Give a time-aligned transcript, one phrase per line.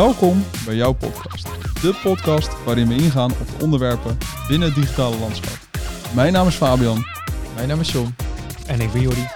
[0.00, 1.46] Welkom bij jouw podcast.
[1.82, 5.58] De podcast waarin we ingaan op de onderwerpen binnen het digitale landschap.
[6.14, 7.04] Mijn naam is Fabian.
[7.54, 8.14] Mijn naam is John.
[8.66, 9.26] En ik ben Jordi.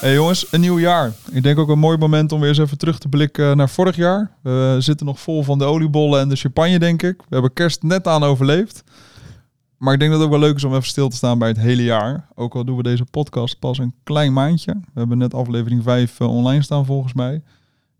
[0.00, 1.12] Hey jongens, een nieuw jaar.
[1.32, 3.96] Ik denk ook een mooi moment om weer eens even terug te blikken naar vorig
[3.96, 4.30] jaar.
[4.42, 7.16] We zitten nog vol van de oliebollen en de champagne, denk ik.
[7.18, 8.84] We hebben kerst net aan overleefd.
[9.78, 11.48] Maar ik denk dat het ook wel leuk is om even stil te staan bij
[11.48, 12.28] het hele jaar.
[12.34, 14.72] Ook al doen we deze podcast pas een klein maandje.
[14.72, 17.42] We hebben net aflevering 5 uh, online staan volgens mij.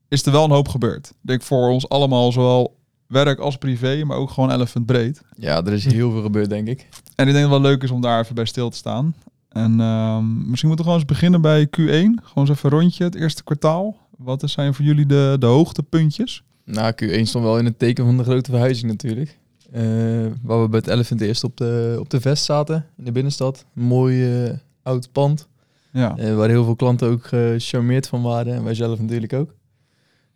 [0.08, 1.08] Is er wel een hoop gebeurd.
[1.08, 5.22] Ik denk voor ons allemaal, zowel werk als privé, maar ook gewoon elephant breed.
[5.34, 6.88] Ja, er is heel veel gebeurd, denk ik.
[7.14, 9.14] En ik denk dat het wel leuk is om daar even bij stil te staan.
[9.48, 12.24] En ehm, misschien moeten we gewoon eens beginnen bij Q1.
[12.24, 13.96] Gewoon eens even een rondje, het eerste kwartaal.
[14.16, 16.42] Wat zijn voor jullie de, de hoogtepuntjes?
[16.64, 19.38] Nou, Q1 stond wel in het teken van de grote verhuizing natuurlijk.
[19.74, 23.12] Uh, waar we bij het Elephant eerst op de, op de vest zaten, in de
[23.12, 23.64] binnenstad.
[23.74, 25.48] Een mooi uh, oud pand.
[25.92, 26.18] Ja.
[26.18, 28.54] Uh, waar heel veel klanten ook gecharmeerd van waren.
[28.54, 29.54] En wij zelf natuurlijk ook.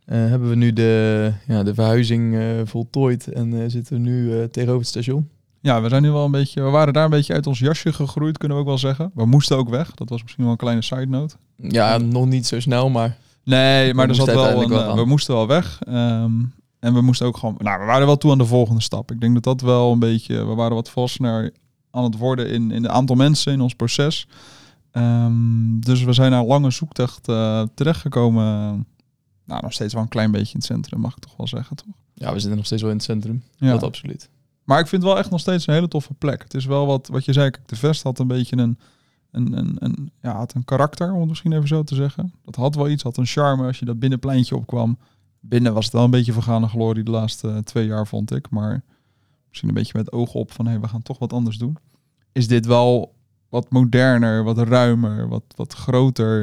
[0.05, 5.28] hebben we nu de, ja, de verhuizing voltooid en zitten we nu tegenover het station.
[5.60, 7.92] Ja, we zijn nu wel een beetje, we waren daar een beetje uit ons jasje
[7.92, 9.10] gegroeid, kunnen we ook wel zeggen.
[9.14, 9.94] We moesten ook weg.
[9.94, 11.36] Dat was misschien wel een kleine side note.
[11.56, 13.16] Ja, nog niet zo snel, maar.
[13.44, 15.78] Nee, maar er zat wel, een, wel we moesten wel weg.
[15.88, 19.11] Um, en we moesten ook gewoon, nou, we waren wel toe aan de volgende stap.
[19.11, 21.52] Ik denk dat dat wel een beetje, we waren wat volwassener
[21.91, 24.28] aan het worden in, in de aantal mensen in ons proces.
[24.92, 28.42] Um, dus we zijn naar lange zoektocht uh, terechtgekomen.
[29.44, 31.77] Nou, nog steeds wel een klein beetje in het centrum, mag ik toch wel zeggen,
[31.77, 31.94] toch?
[32.14, 33.42] Ja, we zitten nog steeds wel in het centrum.
[33.56, 33.72] Ja.
[33.72, 34.28] Dat absoluut.
[34.64, 36.42] Maar ik vind het wel echt nog steeds een hele toffe plek.
[36.42, 38.78] Het is wel wat, wat je zei, kijk, de Vest had een beetje een,
[39.30, 42.33] een, een, een, ja, had een karakter, om het misschien even zo te zeggen.
[42.44, 44.98] Dat had wel iets, had een charme als je dat binnenpleintje opkwam.
[45.44, 48.50] Binnen was het wel een beetje vergane glorie de laatste uh, twee jaar, vond ik.
[48.50, 48.82] Maar
[49.48, 51.76] misschien een beetje met ogen op van, hé, hey, we gaan toch wat anders doen.
[52.32, 53.14] Is dit wel
[53.48, 56.40] wat moderner, wat ruimer, wat, wat groter.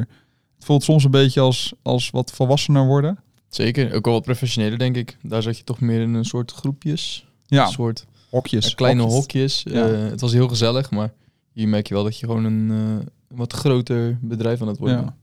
[0.55, 3.20] Het voelt soms een beetje als, als wat volwassener worden.
[3.47, 5.17] Zeker, ook wel wat professioneler, denk ik.
[5.22, 7.27] Daar zat je toch meer in een soort groepjes.
[7.45, 8.70] Ja, een soort hokjes.
[8.70, 9.64] Uh, kleine hokjes.
[9.64, 9.64] hokjes.
[9.64, 9.89] Ja.
[9.89, 11.14] Uh, het was heel gezellig, maar
[11.52, 14.98] hier merk je wel dat je gewoon een uh, wat groter bedrijf aan het worden
[14.98, 15.15] ja.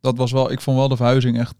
[0.00, 1.54] Dat was wel, ik vond wel de verhuizing echt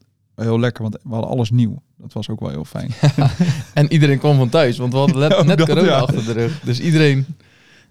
[0.44, 1.82] heel lekker, want we hadden alles nieuw.
[1.97, 2.91] Dat was ook wel heel fijn.
[3.75, 6.60] en iedereen kwam van thuis, want we hadden net, net corona achter de rug.
[6.60, 7.26] Dus iedereen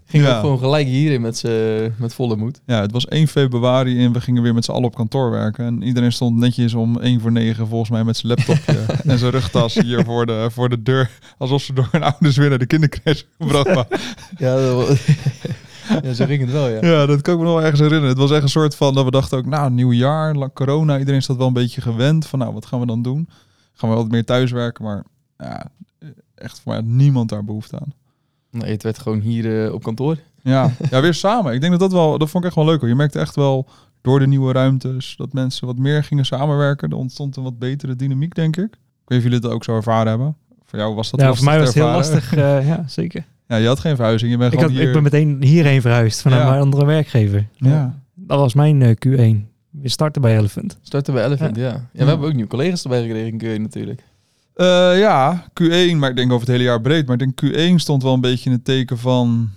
[0.07, 0.39] ging ja.
[0.39, 1.43] gewoon gelijk hierin met,
[1.97, 2.61] met volle moed.
[2.65, 5.65] Ja, het was 1 februari en we gingen weer met z'n allen op kantoor werken.
[5.65, 9.31] En iedereen stond netjes om 1 voor 9 volgens mij met zijn laptopje en zijn
[9.31, 11.09] rugtas hier voor de, voor de deur.
[11.37, 13.99] Alsof ze door hun ouders weer naar de kindercrash gebracht waren.
[14.37, 14.97] ja, dat was...
[16.03, 16.77] Ja, zo ging het wel, ja.
[16.81, 18.09] Ja, dat kan ik me nog wel ergens herinneren.
[18.09, 21.21] Het was echt een soort van dat we dachten ook, nou, nieuw jaar, corona, iedereen
[21.21, 23.29] staat wel een beetje gewend van, nou, wat gaan we dan doen?
[23.73, 25.03] Gaan we wat meer thuiswerken, maar
[25.37, 25.71] ja,
[26.35, 27.93] echt voor mij had niemand daar behoefte aan.
[28.57, 30.17] Nee, het werd gewoon hier uh, op kantoor.
[30.41, 31.53] Ja, ja, weer samen.
[31.53, 32.79] Ik denk dat dat wel, dat vond ik echt wel leuk.
[32.79, 32.89] Hoor.
[32.89, 33.67] Je merkte echt wel
[34.01, 36.89] door de nieuwe ruimtes dat mensen wat meer gingen samenwerken.
[36.89, 38.63] Er ontstond een wat betere dynamiek, denk ik.
[38.63, 40.35] Ik weet niet of jullie het ook zo ervaren hebben.
[40.65, 43.25] Voor jou was dat ja, voor mij was het heel lastig, uh, ja, zeker.
[43.47, 44.31] Ja, je had geen verhuizing.
[44.31, 44.87] Je bent ik, had, hier...
[44.87, 46.49] ik ben meteen hierheen verhuisd vanuit Ja.
[46.49, 47.47] mijn andere werkgever.
[47.55, 47.99] Ja.
[48.13, 49.45] Dat was mijn uh, Q1.
[49.69, 50.77] We starten bij Elephant.
[50.81, 51.63] Starten bij Elephant, ja.
[51.63, 51.87] ja.
[51.91, 54.03] we hebben ook nieuwe collega's erbij gekregen in Q1 natuurlijk.
[54.57, 57.07] Uh, ja, Q1, maar ik denk over het hele jaar breed.
[57.07, 59.49] Maar ik denk Q1 stond wel een beetje in het teken van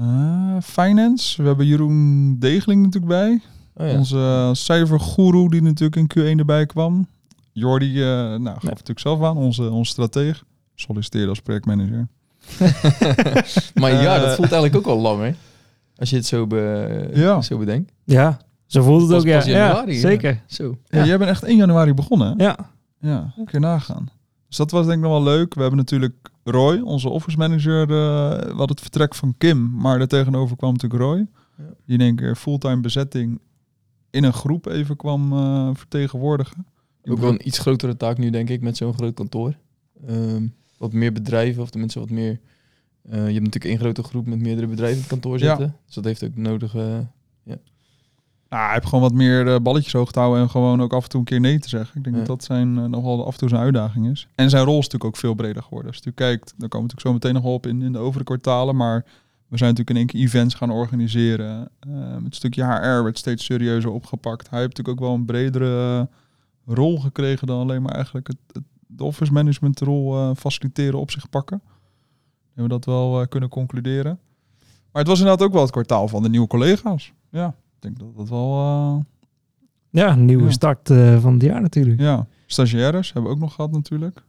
[0.00, 1.42] uh, finance.
[1.42, 3.40] We hebben Jeroen Degeling natuurlijk bij.
[3.74, 3.98] Oh, ja.
[3.98, 7.06] Onze uh, cijfergoeroe die natuurlijk in Q1 erbij kwam.
[7.52, 8.68] Jordi, uh, nou, gaf ja.
[8.68, 10.44] natuurlijk zelf aan, onze, onze strateeg.
[10.74, 12.08] Solliciteerde als projectmanager.
[13.80, 15.30] maar ja, dat voelt eigenlijk ook al lang, hè?
[15.96, 17.42] Als je het zo, be ja.
[17.42, 17.92] zo bedenkt.
[18.04, 19.44] Ja, zo voelt het ook, ja.
[19.44, 20.42] Januari, ja, zeker.
[20.46, 20.78] Zo.
[20.88, 22.44] Ja, jij bent echt 1 januari begonnen, hè?
[22.44, 22.72] Ja.
[23.04, 24.08] Ja, kun je nagaan.
[24.48, 25.54] Dus dat was denk ik nog wel leuk.
[25.54, 29.70] We hebben natuurlijk Roy, onze office manager, uh, wat het vertrek van Kim.
[29.70, 31.26] Maar er tegenover kwam natuurlijk Roy.
[31.56, 31.74] Ja.
[31.86, 33.40] Die in één keer fulltime bezetting
[34.10, 36.66] in een groep even kwam uh, vertegenwoordigen.
[37.04, 39.56] Ook wel een iets grotere taak nu, denk ik, met zo'n groot kantoor.
[40.10, 42.40] Um, wat meer bedrijven, of tenminste wat meer...
[43.10, 45.66] Uh, je hebt natuurlijk één grote groep met meerdere bedrijven in het kantoor zitten.
[45.66, 45.76] Ja.
[45.86, 46.74] Dus dat heeft ook nodig...
[46.74, 46.98] Uh,
[47.42, 47.56] ja.
[48.54, 51.02] Nou, hij heeft gewoon wat meer uh, balletjes hoog te houden en gewoon ook af
[51.02, 51.96] en toe een keer nee te zeggen.
[51.96, 52.20] Ik denk ja.
[52.20, 54.28] dat dat zijn uh, nogal af en toe zijn uitdaging is.
[54.34, 55.90] En zijn rol is natuurlijk ook veel breder geworden.
[55.90, 58.24] Als je kijkt, daar komen we natuurlijk zo meteen nog op in, in de overige
[58.24, 59.04] kwartalen, maar
[59.48, 61.68] we zijn natuurlijk in één keer events gaan organiseren.
[61.88, 64.50] Uh, het stukje HR werd steeds serieuzer opgepakt.
[64.50, 66.08] Hij heeft natuurlijk ook wel een bredere
[66.66, 71.30] rol gekregen dan alleen maar eigenlijk het, het de office management rol faciliteren op zich
[71.30, 71.62] pakken.
[72.54, 74.18] Hebben we dat wel kunnen concluderen.
[74.92, 77.12] Maar het was inderdaad ook wel het kwartaal van de nieuwe collega's.
[77.30, 78.58] Ja, denk dat dat wel...
[78.58, 78.96] Uh,
[79.90, 80.50] ja, een nieuwe ja.
[80.50, 82.00] start uh, van het jaar natuurlijk.
[82.00, 84.22] Ja, stagiaires hebben we ook nog gehad natuurlijk.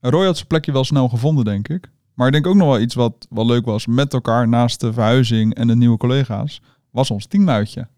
[0.00, 1.90] En Roy had zijn plekje wel snel gevonden, denk ik.
[2.14, 4.92] Maar ik denk ook nog wel iets wat wel leuk was met elkaar naast de
[4.92, 6.60] verhuizing en de nieuwe collega's,
[6.90, 7.88] was ons teamuitje.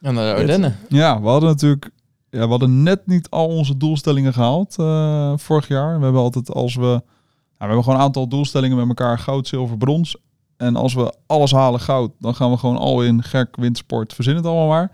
[0.00, 0.76] Ja, naar de Ardennen.
[0.88, 1.90] Ja, we hadden natuurlijk
[2.36, 5.98] ja, we hadden net niet al onze doelstellingen gehaald eh, vorig jaar.
[5.98, 6.80] We hebben altijd als we...
[6.80, 9.18] Nou, we hebben gewoon een aantal doelstellingen met elkaar.
[9.18, 10.16] Goud, zilver, brons.
[10.56, 14.36] En als we alles halen goud, dan gaan we gewoon al in gek, windsport, verzin
[14.36, 14.90] het allemaal maar.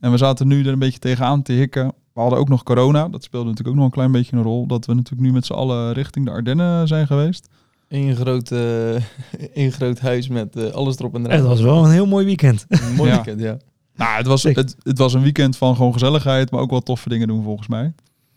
[0.00, 1.86] En we zaten nu er een beetje tegenaan te hikken.
[2.12, 3.08] We hadden ook nog corona.
[3.08, 4.66] Dat speelde natuurlijk ook nog een klein beetje een rol.
[4.66, 7.48] Dat we natuurlijk nu met z'n allen richting de Ardennen zijn geweest.
[7.88, 8.94] Eén groot, eh,
[9.62, 11.38] één groot huis met eh, alles erop en eraan.
[11.38, 12.64] Het was wel een heel mooi weekend.
[12.68, 13.14] Een mooi Ja.
[13.14, 13.56] weekend, ja.
[13.96, 17.08] Nou, het was, het, het was een weekend van gewoon gezelligheid, maar ook wel toffe
[17.08, 17.82] dingen doen volgens mij.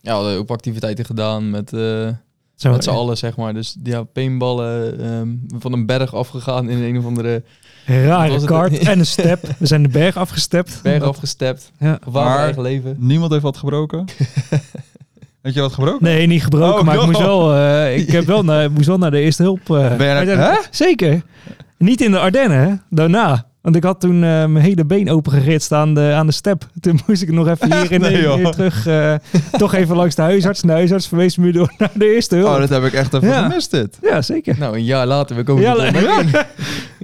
[0.00, 2.08] Ja, we hadden ook activiteiten gedaan met, eh
[2.56, 3.54] Zo, met z'n allen, zeg maar.
[3.54, 5.28] Dus ja, paintballen, ehm,
[5.60, 7.42] van een berg afgegaan in een of andere
[7.86, 9.46] rare kaart en een step.
[9.58, 10.80] We zijn de berg afgestept.
[10.82, 11.72] berg Dat- afgestept.
[11.78, 11.98] Ja.
[12.14, 12.96] Eigen leven.
[12.98, 14.04] Niemand heeft wat gebroken.
[15.42, 16.04] Weet je wat gebroken?
[16.04, 18.98] Nee, niet gebroken, Oh, maar ik moest wel, eh, ik heb wel naar, moest wel
[18.98, 19.60] naar de eerste hulp.
[19.70, 20.54] eh, Ben je hè?
[20.70, 21.22] Zeker.
[21.78, 22.74] Niet in de Ardennen, hè?
[22.90, 23.46] daarna.
[23.62, 26.64] Want ik had toen eh, mijn hele been opengeritst aan de, aan de step.
[26.80, 28.86] Toen moest ik nog even hier in Nee, weer terug.
[28.86, 29.14] eh,
[29.58, 30.60] toch even langs de huisarts.
[30.60, 32.48] De huisarts verwees me door naar de eerste hulp.
[32.48, 33.42] Oh, dat heb ik echt even Ja.
[33.42, 33.98] gemist dit.
[34.02, 34.56] Ja, zeker.
[34.58, 36.46] Nou, een jaar later, we komen Ja, er.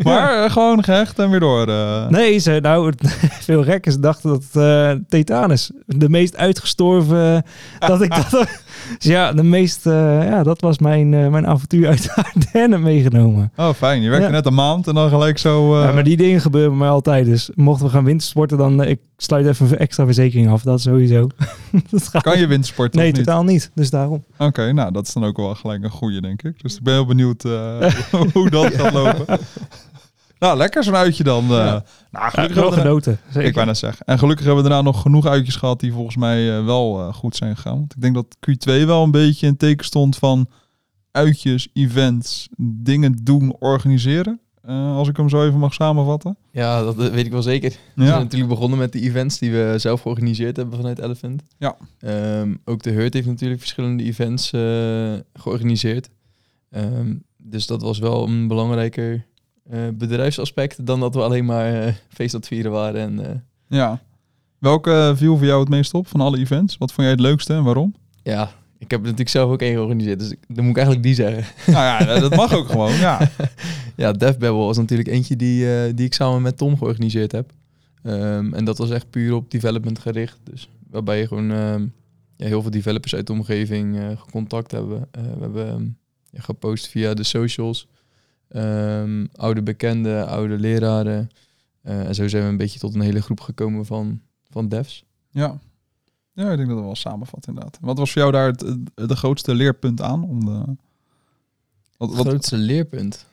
[0.03, 1.69] Maar eh, gewoon gehecht en weer door.
[1.69, 2.09] eh.
[2.09, 2.93] Nee, ze, nou,
[3.49, 7.45] veel rekkers dachten dat eh tetanus de meest uitgestorven.
[7.79, 8.49] Dat ik dat.
[8.99, 9.87] Dus ja, de meest.
[9.87, 9.93] eh,
[10.25, 13.53] ja, dat was mijn, eh, mijn avontuur uit de Ardennen meegenomen.
[13.57, 14.03] Oh, fijn.
[14.03, 14.33] Je werkte Ja.
[14.33, 15.75] net een maand en dan gelijk zo...
[15.79, 17.27] eh, Ja, maar die dingen gebeuren bij mij altijd.
[17.27, 20.63] Dus mochten we gaan wintersporten, dan ik sluit even een extra verzekering af.
[20.63, 21.27] Dat sowieso.
[21.91, 23.17] dat gaat Kan je windsporten Nee, niet?
[23.25, 23.71] totaal niet.
[23.75, 24.25] Dus daarom.
[24.39, 26.63] Oké, nou dat is dan ook wel gelijk een goeie, denk ik.
[26.63, 27.43] Dus ik ben heel benieuwd
[28.33, 29.39] hoe dat gaat lopen.
[30.39, 31.43] Nou, lekker zo'n uitje dan.
[31.45, 31.51] eh.
[31.51, 31.65] Ja.
[31.65, 31.85] Nou,
[32.25, 33.19] Ja, gelukkig wel genoten.
[33.31, 33.49] Zeker.
[33.49, 34.07] ik wou net zeggen.
[34.07, 37.15] En gelukkig hebben we daarna nog genoeg uitjes gehad die volgens mij eh, wel eh,
[37.15, 37.77] goed zijn gegaan.
[37.79, 40.49] Want ik denk dat Q2 wel een beetje in teken stond van
[41.11, 44.41] uitjes, events, dingen doen, organiseren.
[44.63, 46.37] Eh, als ik hem zo even mag samenvatten.
[46.53, 47.71] Ja, dat weet ik wel zeker.
[47.95, 51.43] We zijn natuurlijk begonnen met de events die we zelf georganiseerd hebben vanuit Elephant.
[51.59, 51.77] Ja.
[52.01, 56.09] Ehm, ook de Hurt heeft natuurlijk verschillende events eh, georganiseerd.
[56.71, 59.27] Ehm, dus dat was wel een belangrijker
[59.95, 63.01] bedrijfsaspect dan dat we alleen maar eh, feest aan het vieren waren.
[63.01, 63.37] En eh,
[63.79, 64.01] ja.
[64.59, 66.79] Welke viel voor jou het meest op van alle events?
[66.79, 67.95] Wat vond jij het leukste en waarom?
[68.23, 71.45] ja, ik heb natuurlijk zelf ook één georganiseerd, dus dan moet ik eigenlijk die zeggen.
[71.67, 72.93] nou ja, dat mag ook gewoon.
[72.93, 73.31] Ja.
[73.97, 77.53] Ja, Babble was natuurlijk eentje die, eh, die ik samen met Tom georganiseerd heb.
[78.03, 80.39] Ehm, en dat was echt puur op development gericht.
[80.43, 81.87] Dus waarbij je gewoon ehm,
[82.37, 85.09] ja, heel veel developers uit de omgeving eh contact hebben.
[85.11, 85.87] Eh, we hebben ehm,
[86.31, 87.89] ja, gepost via de socials.
[88.49, 91.29] Ehm, oude bekenden, oude leraren.
[91.83, 95.05] Eh, en zo zijn we een beetje tot een hele groep gekomen van, van devs.
[95.31, 95.59] Ja.
[96.33, 97.79] ja, ik denk dat we wel samenvatten inderdaad.
[97.81, 98.65] Wat was voor jou daar het,
[99.09, 100.25] de grootste leerpunt aan?
[100.25, 100.65] Om de,
[101.97, 103.27] wat, Het grootste leerpunt.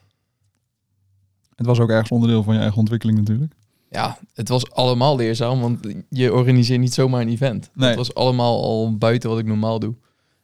[1.56, 3.54] het was ook ergens onderdeel van je eigen ontwikkeling natuurlijk.
[3.90, 7.70] Ja, het was allemaal leerzaam, want je organiseert niet zomaar een event.
[7.74, 7.88] Nee.
[7.88, 9.96] Het was allemaal al buiten wat ik normaal doe.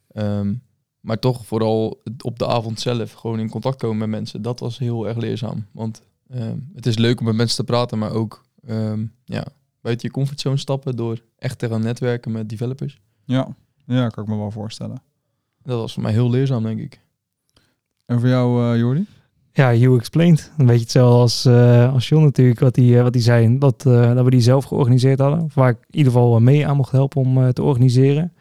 [0.08, 0.54] Ehm,
[1.02, 4.42] maar toch vooral het- op de avond zelf gewoon in contact komen met mensen.
[4.42, 5.66] Dat was heel erg leerzaam.
[5.72, 9.46] Want ehm, het is leuk om met mensen te praten, maar ook ehm, ja,
[9.82, 13.00] buiten je comfortzone stappen door echt te gaan netwerken met developers.
[13.26, 13.48] Ja,
[13.86, 15.02] ja kan ik me wel voorstellen.
[15.64, 17.00] Dat was voor mij heel leerzaam, denk ik.
[18.06, 19.06] En voor jou, eh Jordi?
[19.54, 20.52] Ja, You Explained.
[20.58, 23.58] Een beetje hetzelfde als, eh als John natuurlijk, wat hij eh, wat hij zei.
[23.58, 25.42] Dat, eh, dat we die zelf georganiseerd hadden.
[25.44, 28.34] Of waar ik in ieder geval mee aan mocht helpen om eh, te organiseren.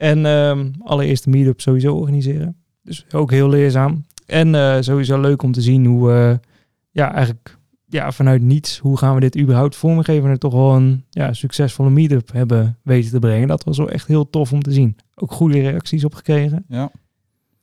[0.00, 2.56] En ehm allereerst de meetup sowieso organiseren.
[2.82, 4.04] Dus ook heel leerzaam.
[4.26, 6.34] En eh, sowieso leuk om te zien hoe, eh,
[6.90, 10.74] ja, eigenlijk ja, vanuit niets, hoe gaan we dit überhaupt vormgeven en er toch wel
[10.74, 13.48] een ja, succesvolle meetup hebben weten te brengen.
[13.48, 14.96] Dat was wel echt heel tof om te zien.
[15.14, 16.64] Ook goede reacties op gekregen.
[16.68, 16.90] Ja.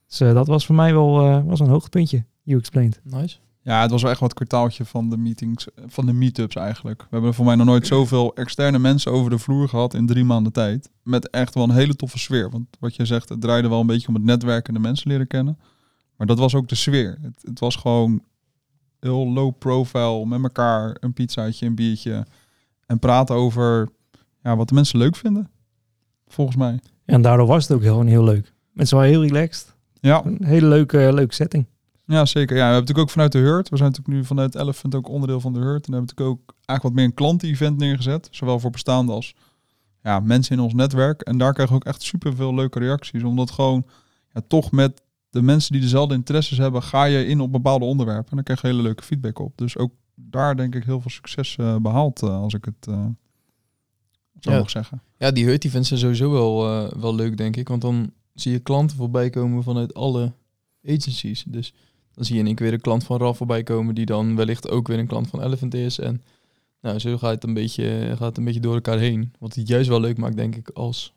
[0.08, 2.24] Dus eh, dat was voor mij wel eh, was een hoogtepuntje.
[2.44, 3.02] You Explained.
[3.04, 3.38] Nice.
[3.68, 7.02] Ja, het was wel echt wat kwartaaltje van de meetings, van de meetups eigenlijk.
[7.02, 10.24] We hebben voor mij nog nooit zoveel externe mensen over de vloer gehad in drie
[10.24, 10.90] maanden tijd.
[11.04, 12.50] Met echt wel een hele toffe sfeer.
[12.50, 15.10] Want wat je zegt, het draaide wel een beetje om het netwerken en de mensen
[15.10, 15.60] leren kennen.
[16.18, 17.18] Maar dat was ook de sfeer.
[17.22, 18.22] Het, het was gewoon
[19.00, 22.26] heel low profile, met elkaar een pizzaatje, een biertje.
[22.86, 23.90] En praten over
[24.44, 25.50] ja, wat de mensen leuk vinden.
[26.28, 26.80] Volgens mij.
[27.06, 28.54] En daardoor was het ook gewoon heel leuk.
[28.72, 29.76] Mensen waren heel relaxed.
[30.00, 31.66] Ja, Een hele leuke, leuke setting.
[32.08, 32.56] Ja, zeker.
[32.56, 33.70] Ja, we hebben natuurlijk ook vanuit de Hurt.
[33.70, 35.88] We zijn natuurlijk nu vanuit Elephant ook onderdeel van de Hurt.
[35.88, 38.28] En hebben natuurlijk ook eigenlijk wat meer een klanten-event neergezet.
[38.32, 39.34] Zowel voor bestaande als
[40.04, 41.22] ja, mensen in ons netwerk.
[41.22, 43.24] En daar krijgen we ook echt super veel leuke reacties.
[43.24, 43.86] Omdat gewoon
[44.34, 48.30] ja, toch met de mensen die dezelfde interesses hebben, ga je in op bepaalde onderwerpen.
[48.30, 49.58] En dan krijg je hele leuke feedback op.
[49.58, 53.06] Dus ook daar denk ik heel veel succes eh, behaald, eh, als ik het eh
[54.40, 54.58] zo Ja.
[54.58, 55.02] mag zeggen.
[55.18, 56.60] Ja, die Hurt events zijn sowieso wel,
[57.00, 57.68] wel leuk, denk ik.
[57.68, 60.34] Want dan zie je klanten voorbij komen vanuit alle
[60.86, 61.44] agencies.
[61.48, 61.74] Dus
[62.18, 63.96] dan zie je in één keer weer een klant van RAF voorbij komen...
[63.96, 66.00] die dan wellicht ook weer een klant van Elephant is.
[66.00, 66.22] En
[66.82, 69.34] Nou, zo gaat het, een beetje, gaat het een beetje door elkaar heen.
[69.40, 71.14] Wat het juist wel leuk maakt, denk ik, als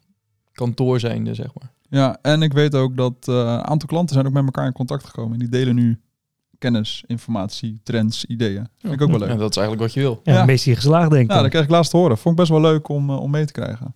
[0.52, 1.70] kantoor zijnde, zeg maar.
[1.88, 4.72] Ja, en ik weet ook dat eh, een aantal klanten zijn ook met elkaar in
[4.72, 5.32] contact gekomen.
[5.32, 6.00] En die delen nu
[6.58, 8.68] kennis, informatie, trends, ideeën.
[8.78, 9.28] Vind ik ook wel leuk.
[9.28, 10.20] Ja, dat is eigenlijk wat je wil.
[10.24, 10.56] Ja, Ja.
[10.56, 11.28] geslaagd denk ik.
[11.28, 11.42] Ja, dan.
[11.42, 12.18] dat kreeg ik laatst te horen.
[12.18, 13.94] Vond ik best wel leuk om, eh, om mee te krijgen.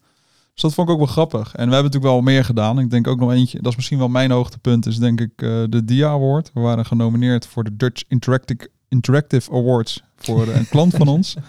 [0.55, 1.47] Dus dat vond ik ook wel grappig.
[1.47, 2.79] En we hebben natuurlijk wel meer gedaan.
[2.79, 5.63] Ik denk ook nog eentje, dat is misschien wel mijn hoogtepunt, is denk ik eh,
[5.69, 6.51] de DIA Award.
[6.55, 11.35] We waren genomineerd voor de Dutch Interactive, Interactive Awards voor een klant van ons.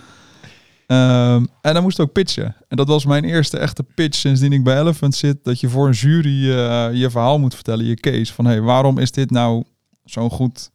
[0.85, 2.55] Ehm, en dan moest ook pitchen.
[2.67, 5.43] En dat was mijn eerste echte pitch sindsdien ik bij Elephant zit.
[5.43, 8.33] Dat je voor een jury eh, je verhaal moet vertellen, je case.
[8.33, 9.63] Van hey, waarom is dit nou
[10.03, 10.71] zo'n goed,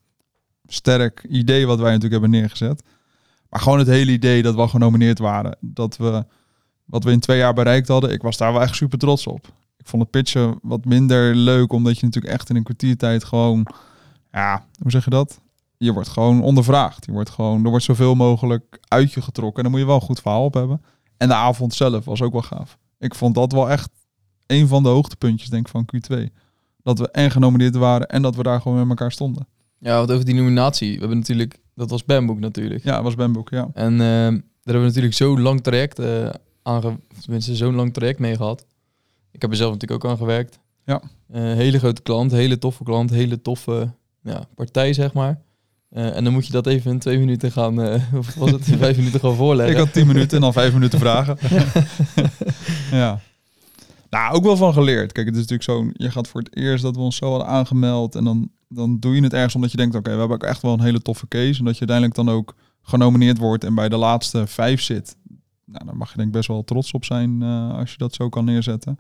[0.67, 2.83] sterk idee wat wij natuurlijk hebben neergezet.
[3.49, 5.57] Maar gewoon het hele idee dat we al genomineerd waren.
[5.61, 6.25] Dat we
[6.91, 8.13] wat we in twee jaar bereikt hadden.
[8.13, 9.47] Ik was daar wel echt super trots op.
[9.77, 11.73] Ik vond het pitchen wat minder leuk.
[11.73, 13.67] Omdat je natuurlijk echt in een kwartiertijd gewoon...
[14.33, 15.41] Ja, hoe zeg je dat?
[15.77, 17.07] Je wordt gewoon ondervraagd.
[17.07, 19.57] Je wordt gewoon, er wordt zoveel mogelijk uit je getrokken.
[19.57, 20.83] En dan moet je wel een goed verhaal op hebben.
[21.17, 22.79] En de avond zelf was ook wel gaaf.
[22.99, 23.91] Ik vond dat wel echt
[24.47, 26.33] een van de hoogtepuntjes denk ik van Q2.
[26.83, 29.47] Dat we en genomineerd waren en dat we daar gewoon met elkaar stonden.
[29.79, 30.93] Ja, wat over die nominatie.
[30.93, 32.85] We hebben natuurlijk, dat was Bamboek natuurlijk.
[32.85, 33.69] Ja, was Bamboek, ja.
[33.75, 36.29] En ehm, daar hebben we natuurlijk zo'n lang traject eh
[37.23, 38.65] Tenminste, zo'n lang traject mee gehad.
[39.31, 40.59] Ik heb er zelf natuurlijk ook aan gewerkt.
[40.85, 41.03] Ja.
[41.29, 45.41] Eh, hele grote klant, hele toffe klant, hele toffe ja, partij, zeg maar.
[45.91, 48.67] Eh, en dan moet je dat even in twee minuten gaan, eh, of was het
[48.67, 49.77] in vijf minuten gaan voorleggen.
[49.77, 51.39] Ik had 10 minuten en dan 5 minuten vragen.
[53.01, 53.21] ja.
[54.11, 55.13] Nou, ook wel van geleerd.
[55.13, 57.49] Kijk, het is natuurlijk zo, je gaat voor het eerst dat we ons zo hadden
[57.49, 60.45] aangemeld en dan, dan doe je het ergens omdat je denkt, oké, we hebben ook
[60.45, 63.75] echt wel een hele toffe case en dat je uiteindelijk dan ook genomineerd wordt en
[63.75, 65.17] bij de laatste vijf zit.
[65.73, 68.15] Nou, daar mag je denk ik best wel trots op zijn eh, als je dat
[68.15, 68.99] zo kan neerzetten.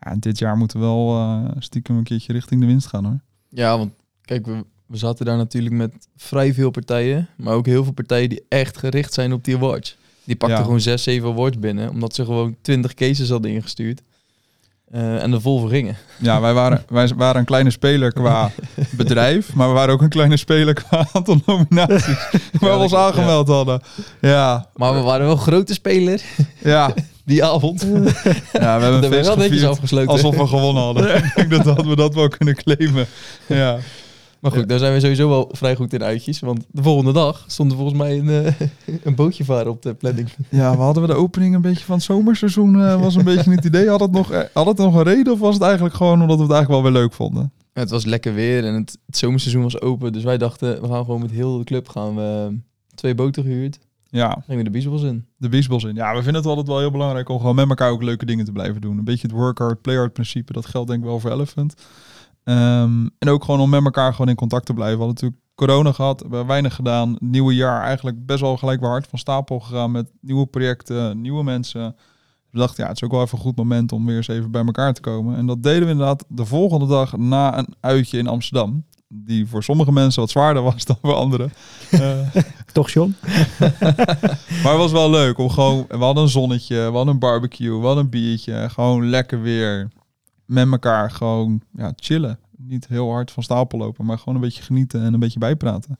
[0.00, 3.04] Ja, en dit jaar moeten we wel eh, stiekem een keertje richting de winst gaan
[3.04, 3.20] hoor.
[3.48, 3.92] Ja, want
[4.22, 8.28] kijk, we, we zaten daar natuurlijk met vrij veel partijen, maar ook heel veel partijen
[8.28, 9.96] die echt gericht zijn op die awards.
[10.24, 10.64] Die pakten Ja.
[10.64, 14.02] gewoon zes, zeven awards binnen, omdat ze gewoon twintig cases hadden ingestuurd.
[14.94, 15.96] Eh, en vol voor gingen.
[16.16, 18.50] Ja, wij waren, wij waren een kleine speler qua
[18.96, 22.28] bedrijf, maar we waren ook een kleine speler qua aantal nominaties
[22.60, 22.98] waar we ons ja.
[22.98, 23.82] aangemeld hadden.
[24.20, 26.22] Ja, Maar we waren wel grote speler
[26.58, 27.86] ja, die avond.
[28.52, 30.08] ja we hebben een feest wel netjes afgesloten.
[30.08, 31.16] alsof we gewonnen hadden.
[31.16, 33.06] Ik denk dat, dat we dat wel kunnen claimen.
[33.46, 33.78] Ja,
[34.44, 36.40] Maar goed, daar zijn we sowieso wel vrij goed in uitjes.
[36.40, 38.68] Want de volgende dag stond er volgens mij een, eh,
[39.06, 40.28] een bootje varen op de planning.
[40.50, 43.50] ja we hadden we de opening een beetje van het zomerseizoen, eh, was een beetje
[43.50, 43.88] niet het idee.
[43.88, 46.36] Had het, nog, eh, had het nog een reden of was het eigenlijk gewoon omdat
[46.36, 47.52] we het eigenlijk wel weer leuk vonden?
[47.72, 50.12] Het was lekker weer en het, het zomerseizoen was open.
[50.12, 52.58] Dus wij dachten, we gaan gewoon met heel de club gaan we
[52.94, 53.78] twee boten gehuurd.
[54.08, 55.26] Ja, Gingen we de Biesbos in.
[55.36, 55.94] de Beachballs in.
[55.94, 58.44] Ja, we vinden het altijd wel heel belangrijk om gewoon met elkaar ook leuke dingen
[58.44, 58.98] te blijven doen.
[58.98, 60.52] Een beetje het work hard, play hard principe.
[60.52, 61.74] Dat geldt denk ik wel voor Elephant.
[62.44, 64.98] Ehm, en ook gewoon om met elkaar gewoon in contact te blijven.
[64.98, 67.12] We hadden natuurlijk corona gehad, we hebben weinig gedaan.
[67.12, 71.20] Het nieuwe jaar eigenlijk best wel gelijk weer hard van stapel gegaan met nieuwe projecten,
[71.20, 71.96] nieuwe mensen.
[72.50, 74.50] We dachten, ja, het is ook wel even een goed moment om weer eens even
[74.50, 75.36] bij elkaar te komen.
[75.36, 78.84] En dat deden we inderdaad de volgende dag na een uitje in Amsterdam.
[79.08, 81.52] Die voor sommige mensen wat zwaarder was dan voor anderen.
[81.90, 82.18] Eh,
[82.72, 83.14] Toch, John?
[84.62, 85.84] maar het was wel leuk om gewoon...
[85.88, 88.68] We hadden een zonnetje, we hadden een barbecue, we hadden een biertje.
[88.70, 89.90] Gewoon lekker weer
[90.44, 92.38] met elkaar gewoon ja, chillen.
[92.56, 95.98] Niet heel hard van stapel lopen, maar gewoon een beetje genieten en een beetje bijpraten.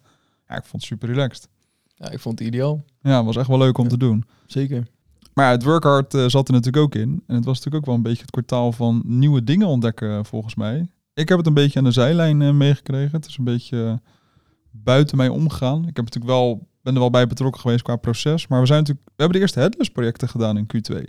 [0.49, 1.49] Ja, ik vond het super relaxed.
[1.95, 2.85] Ja, ik vond het ideaal.
[3.01, 4.25] Ja, het was echt wel leuk om te doen.
[4.47, 4.87] Zeker.
[5.35, 7.23] Maar ja, het workhard eh, zat er natuurlijk ook in.
[7.27, 10.55] En het was natuurlijk ook wel een beetje het kwartaal van nieuwe dingen ontdekken, volgens
[10.55, 10.89] mij.
[11.15, 13.13] Ik heb het een beetje aan de zijlijn eh, meegekregen.
[13.13, 14.11] Het is een beetje eh,
[14.71, 15.89] buiten mij omgegaan.
[15.89, 18.47] Ik heb natuurlijk wel, ben er wel bij betrokken geweest qua proces.
[18.47, 21.05] Maar we, zijn natuurlijk, we hebben de eerste headless projecten gedaan in Q2.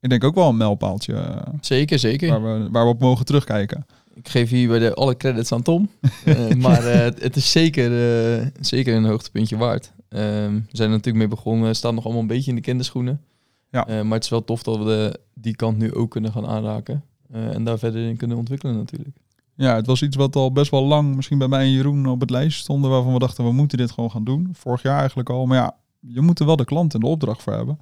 [0.00, 2.40] Ik denk ook wel een mijlpaaltje eh, Zeker, zeker.
[2.40, 3.86] waar, we, waar we op mogen terugkijken.
[4.14, 5.88] Ik geef hier bij de alle credits aan Tom.
[6.24, 7.90] Eh, maar eh, het, is zeker,
[8.60, 9.92] zeker een hoogtepuntje waard.
[10.08, 11.66] Ehm, we zijn er natuurlijk mee begonnen.
[11.66, 13.20] Het staat nog allemaal een beetje in de kinderschoenen.
[13.70, 13.84] Ja.
[13.86, 17.04] Maar het is wel tof dat we de, die kant nu ook kunnen gaan aanraken.
[17.32, 19.16] En daar verder in kunnen ontwikkelen natuurlijk.
[19.54, 22.20] Ja, het was iets wat al best wel lang misschien bij mij en Jeroen op
[22.20, 22.90] het lijstje stonden.
[22.90, 24.48] Waarvan we dachten, we moeten dit gewoon gaan doen.
[24.52, 25.46] Vorig jaar eigenlijk al.
[25.46, 27.78] Maar ja, je moet er wel de klant en de opdracht voor hebben.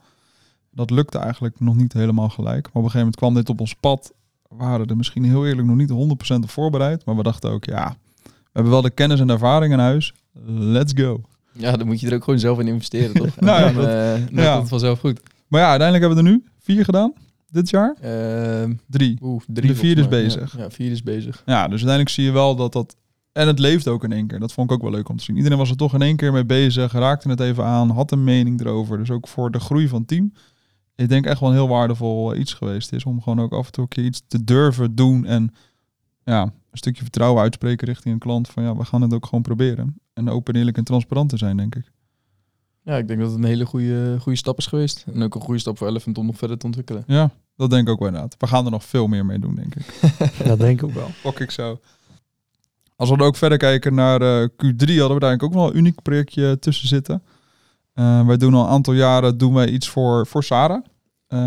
[0.76, 2.62] Dat lukte eigenlijk nog niet helemaal gelijk.
[2.62, 4.12] Maar op een gegeven moment kwam dit op ons pad.
[4.48, 7.04] We waren er misschien heel eerlijk nog niet 100% op voorbereid.
[7.04, 10.14] Maar we dachten ook, ja, we hebben wel de kennis en ervaring in huis.
[10.46, 11.20] Let's go.
[11.52, 13.40] Ja, dan moet je er ook gewoon zelf in investeren, toch?
[13.40, 14.50] Nou ja, dan, dat- eh, ja.
[14.50, 15.20] komt het vanzelf goed.
[15.48, 17.12] Maar ja, uiteindelijk hebben we er nu vier gedaan.
[17.50, 17.94] Dit jaar.
[18.00, 19.18] Ehm, Drie.
[19.22, 20.56] oeh, drie De volgens is bezig.
[20.56, 21.42] Ja, ja, vierde is bezig.
[21.46, 22.96] Ja, dus uiteindelijk zie je wel dat dat...
[23.32, 24.38] En het leeft ook in één keer.
[24.38, 25.36] Dat vond ik ook wel leuk om te zien.
[25.36, 26.92] Iedereen was er toch in één keer mee bezig.
[26.92, 27.90] Raakte het even aan.
[27.90, 28.98] Had een mening erover.
[28.98, 30.32] Dus ook voor de groei van het team.
[30.96, 33.04] Ik denk echt wel een heel waardevol eh, iets geweest is.
[33.04, 35.24] Om gewoon ook af en toe een keer iets te durven doen.
[35.24, 35.54] En
[36.24, 38.48] ja, een stukje vertrouwen uitspreken richting een klant.
[38.48, 40.00] Van ja, we gaan het ook gewoon proberen.
[40.12, 41.90] En open, eerlijk en transparant te zijn, denk ik.
[42.82, 45.04] Ja, ik denk dat het een hele goede, goede stap is geweest.
[45.14, 47.04] En ook een goede stap voor Elephant om nog verder te ontwikkelen.
[47.06, 48.34] Ja, dat denk ik ook wel inderdaad.
[48.38, 49.86] We gaan er nog veel meer mee doen, denk ik.
[50.46, 51.08] Dat denk ik ook wel.
[51.08, 51.80] Fok ik zo.
[52.96, 55.70] Als we dan ook verder kijken naar eh, Q3, hadden we daar eigenlijk ook wel
[55.70, 57.22] een uniek projectje tussen zitten.
[57.96, 60.84] Eh, wij doen al een aantal jaren doen wij iets voor, voor Sarah.
[61.26, 61.38] Eh,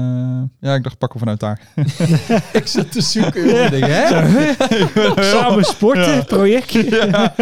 [0.60, 1.62] ja, ik dacht pakken we vanuit daar.
[2.62, 3.48] ik zat te zoeken.
[3.48, 3.64] Ja.
[3.64, 5.24] Ik denk, hè?
[5.40, 6.22] Samen sporten, Ja.
[6.24, 6.96] projectje.
[7.12, 7.34] ja.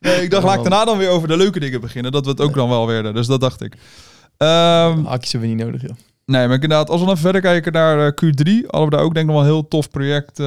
[0.00, 2.12] Nee, ik dacht, laat ik daarna dan weer over de leuke dingen beginnen.
[2.12, 3.14] Dat we het ook dan wel werden.
[3.14, 3.76] Dus dat dacht ik.
[4.36, 5.96] Ehm, Haakjes hebben we niet nodig, joh.
[6.26, 9.14] Nee, maar inderdaad, als we dan verder kijken naar eh, Q3, hadden we daar ook
[9.14, 10.38] denk ik nog wel een heel tof project,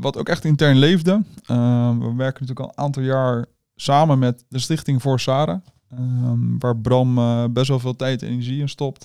[0.00, 1.22] wat ook echt intern leefde.
[1.46, 3.44] Eh, we werken natuurlijk al een aantal jaar
[3.74, 5.58] samen met de Stichting voor Sarah,
[5.90, 9.04] ehm, waar Bram eh, best wel veel tijd en energie in stopt.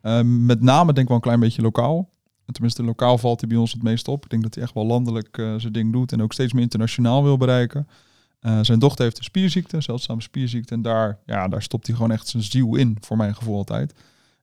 [0.00, 2.08] Ehm, met name denk ik wel een klein beetje lokaal.
[2.52, 4.24] Tenminste, lokaal valt hij bij ons het meest op.
[4.24, 6.62] Ik denk dat hij echt wel landelijk eh, zijn ding doet en ook steeds meer
[6.62, 7.88] internationaal wil bereiken.
[8.40, 10.74] Eh, zijn dochter heeft een spierziekte, zeldzame spierziekte.
[10.74, 13.94] En daar, ja, daar stopt hij gewoon echt zijn ziel in, voor mijn gevoel altijd.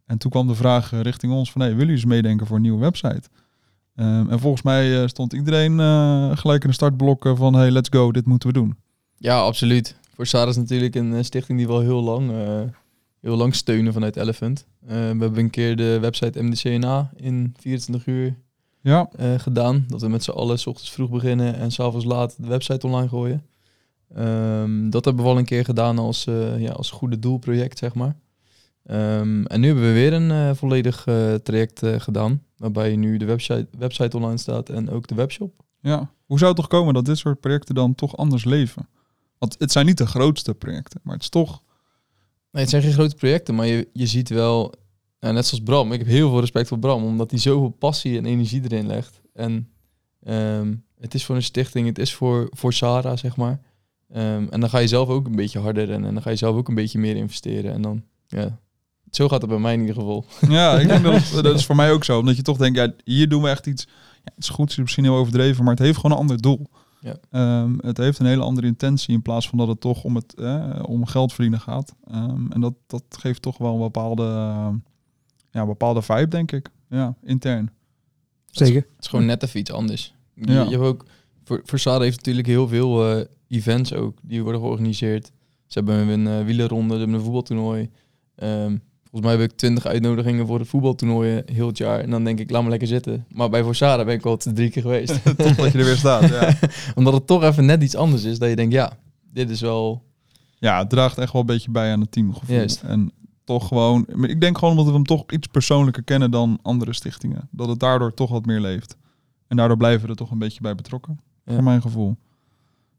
[0.06, 2.62] En toen kwam de vraag richting ons van, hey, willen jullie eens meedenken voor een
[2.62, 3.30] nieuwe website?
[3.96, 5.80] Ehm, en volgens mij stond iedereen
[6.38, 8.76] gelijk in de startblokken van, hey, let's go, dit moeten we doen.
[9.18, 9.96] Ja, absoluut.
[10.18, 12.62] Voor Sarah is natuurlijk een eh, stichting die wel heel lang, eh,
[13.22, 14.68] heel lang steunen vanuit Elephant.
[14.82, 18.36] Eh, we hebben een keer de website MDCNA in 24 uur
[18.82, 19.86] Ja, gedaan.
[19.88, 23.08] Dat we met z'n allen 's ochtends vroeg beginnen en s'avonds laat de website online
[23.08, 23.46] gooien.
[24.16, 26.24] Ehm, dat hebben we al een keer gedaan als,
[26.58, 28.16] ja, als goede doelproject, zeg maar.
[28.84, 31.04] Ehm, en nu hebben we weer een volledig
[31.44, 32.44] traject gedaan.
[32.58, 35.64] Waarbij nu de website, website online staat en ook de webshop.
[35.82, 36.16] ja.
[36.26, 38.88] Hoe zou het toch komen dat dit soort projecten dan toch anders leven?
[39.38, 41.62] Want het zijn niet de grootste projecten, maar het is toch...
[42.52, 44.74] Nee, het zijn geen grote projecten, maar je, je ziet wel,
[45.20, 48.18] ja, net zoals Bram, ik heb heel veel respect voor Bram, omdat hij zoveel passie
[48.18, 49.22] en energie erin legt.
[49.34, 49.70] En
[50.24, 53.60] ehm, het is voor een stichting, het is voor, voor Sarah, zeg maar.
[54.10, 56.36] Ehm, en dan ga je zelf ook een beetje harder rennen en dan ga je
[56.36, 57.74] zelf ook een beetje meer investeren.
[57.74, 58.60] En dan, ja,
[59.12, 60.26] zo gaat het bij mij in ieder geval.
[60.50, 62.20] Ja, ik denk dat, het- dat is voor mij ook zo.
[62.20, 63.88] Omdat je toch denkt, ja, hier doen we echt iets...
[64.24, 66.42] Ja, het is goed, het is misschien heel overdreven, maar het heeft gewoon een ander
[66.42, 66.68] doel.
[67.02, 67.16] Ja.
[67.32, 70.34] Ehm, het heeft een hele andere intentie in plaats van dat het toch om, het,
[70.36, 71.96] eh, om geld verdienen gaat.
[72.08, 74.70] Ehm, en dat, dat geeft toch wel een bepaalde, eh,
[75.52, 76.70] ja, bepaalde vibe, denk ik.
[76.90, 77.70] Ja, intern.
[78.46, 78.82] Zeker.
[78.82, 80.16] Het is gewoon net even iets anders.
[80.34, 80.64] Je, Ja.
[80.64, 81.06] je hebt ook,
[81.44, 85.32] voor, voor Sarah heeft natuurlijk heel veel eh, events ook, die worden georganiseerd.
[85.66, 87.90] Ze hebben een uh, wielerronde, ze hebben een voetbaltoernooi.
[88.36, 88.78] Ehm,
[89.10, 92.00] volgens mij heb ik twintig uitnodigingen voor de voetbaltoernooien heel het jaar.
[92.00, 93.26] En dan denk ik, laat me lekker zitten.
[93.30, 95.24] Maar bij Forsara ben ik al drie keer geweest.
[95.38, 96.54] Totdat je er weer staat, ja.
[96.96, 98.40] Omdat het toch even net iets anders is.
[98.40, 98.98] Dat je denkt, ja,
[99.34, 100.04] dit is wel...
[100.60, 102.56] Ja, het draagt echt wel een beetje bij aan het teamgevoel.
[102.56, 102.82] Juist.
[102.82, 103.12] En
[103.44, 104.08] toch gewoon...
[104.22, 107.50] Ik denk gewoon omdat we hem toch iets persoonlijker kennen dan andere stichtingen.
[107.52, 108.96] Dat het daardoor toch wat meer leeft.
[109.48, 111.20] En daardoor blijven we er toch een beetje bij betrokken.
[111.46, 111.54] Ja.
[111.54, 112.18] Voor mijn gevoel.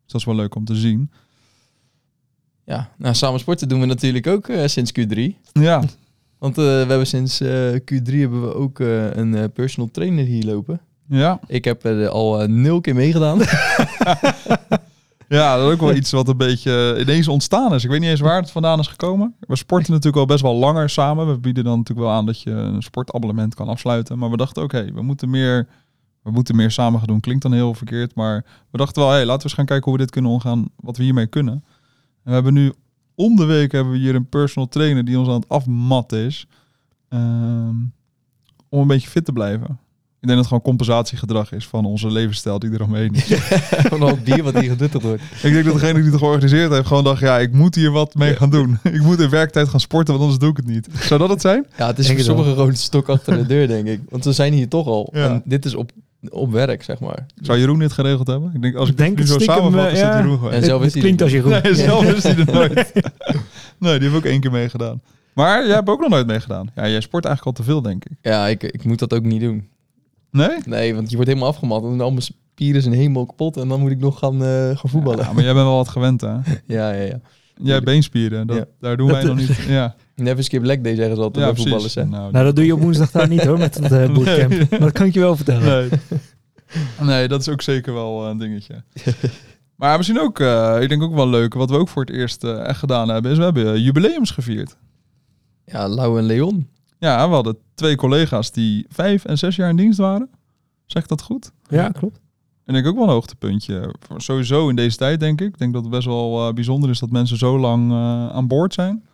[0.03, 1.11] Dus dat is wel leuk om te zien.
[2.69, 5.21] Ja, nou, samen sporten doen we natuurlijk ook eh, sinds Q3.
[5.53, 5.83] Ja,
[6.39, 10.81] Want eh, we hebben sinds eh, Q3 hebben we ook een personal trainer hier lopen.
[11.09, 11.41] ja.
[11.47, 13.41] Ik heb er al nul keer meegedaan.
[15.29, 17.85] Ja, dat is ook wel iets wat een beetje ineens ontstaan is.
[17.85, 19.35] Ik weet niet eens waar het vandaan is gekomen.
[19.41, 21.27] We sporten natuurlijk al best wel langer samen.
[21.27, 24.19] We bieden dan natuurlijk wel aan dat je een sportabonnement kan afsluiten.
[24.19, 25.69] Maar we dachten ook, hé, we moeten meer...
[26.23, 27.21] We moeten meer samen gaan doen.
[27.21, 29.93] Klinkt dan heel verkeerd, maar we dachten wel, hé, laten we eens gaan kijken hoe
[29.93, 31.65] we dit kunnen omgaan, wat we hiermee kunnen.
[32.29, 32.73] En we hebben nu
[33.15, 36.47] om de week hebben we hier een personal trainer die ons aan het afmatten is.
[37.09, 37.75] ehm,
[38.69, 39.79] om een beetje fit te blijven.
[40.21, 43.25] Ik denk dat het gewoon compensatiegedrag is van onze levensstijl die er omheen is.
[43.91, 45.23] Van al bier wat hier geduttigd wordt.
[45.23, 48.15] Ik denk dat degene die het georganiseerd heeft gewoon dacht, ja, ik moet hier wat
[48.15, 48.79] mee gaan doen.
[48.93, 50.89] ik moet in werktijd gaan sporten, want anders doe ik het niet.
[51.01, 51.67] Zou dat het zijn?
[51.77, 54.01] Ja, het is voor sommigen gewoon een stok achter de deur, denk ik.
[54.09, 55.09] Want we zijn hier toch al.
[55.13, 55.29] Ja.
[55.29, 55.93] En dit is op,
[56.29, 57.27] op werk, zeg maar.
[57.41, 58.51] Zou Jeroen dit geregeld hebben?
[58.55, 60.21] Ik denk, als ik, Ik denk nu het zo samenvat, is eh, het ja.
[60.21, 60.57] Jeroen geweest.
[60.57, 61.63] En zelf het is hij klinkt als je goed.
[61.63, 62.93] Nee, zelf is hij er nooit.
[63.79, 65.03] Nee, die heeft ook één keer meegedaan.
[65.33, 66.71] Maar jij hebt ook nog nooit meegedaan.
[66.75, 68.17] Ja, jij sport eigenlijk al te veel, denk ik.
[68.23, 69.69] Ja, ik, ik moet dat ook niet doen.
[70.31, 70.57] Nee?
[70.65, 71.83] Nee, want je wordt helemaal afgemat.
[71.83, 73.57] En al mijn spieren zijn helemaal kapot.
[73.57, 75.25] En dan moet ik nog gaan, eh, gaan voetballen.
[75.25, 76.29] Ja, maar jij bent wel wat gewend, hè?
[76.77, 77.21] Ja, ja, ja.
[77.63, 78.47] Jij hebt beenspieren.
[78.47, 78.65] Dat, Ja.
[78.81, 79.57] Daar doen wij nog niet.
[79.57, 81.95] Ja, Never skip leg day, zeggen ze altijd ja bij voetballers.
[81.95, 82.05] Hè.
[82.05, 84.51] Nou, dat doe je op woensdag daar niet hoor, met het eh, bootcamp.
[84.51, 84.67] Nee.
[84.71, 85.89] Maar dat kan ik je wel vertellen.
[85.89, 87.09] Nee.
[87.09, 88.83] nee, dat is ook zeker wel eh, een dingetje.
[89.79, 92.45] Maar misschien ook, eh, ik denk ook wel leuk, wat we ook voor het eerst
[92.45, 94.77] eh, echt gedaan hebben, is we hebben jubileums gevierd.
[95.65, 96.69] Ja, Lau en Leon.
[96.99, 100.31] Ja, we hadden twee collega's die vijf en zes jaar in dienst waren.
[100.87, 101.53] Zeg ik dat goed?
[101.69, 102.21] Ja, klopt.
[102.69, 103.95] En ik ook wel een hoogtepuntje.
[104.17, 105.47] Sowieso in deze tijd, denk ik.
[105.47, 108.47] Ik denk dat het best wel eh, bijzonder is dat mensen zo lang eh, aan
[108.47, 109.05] boord zijn.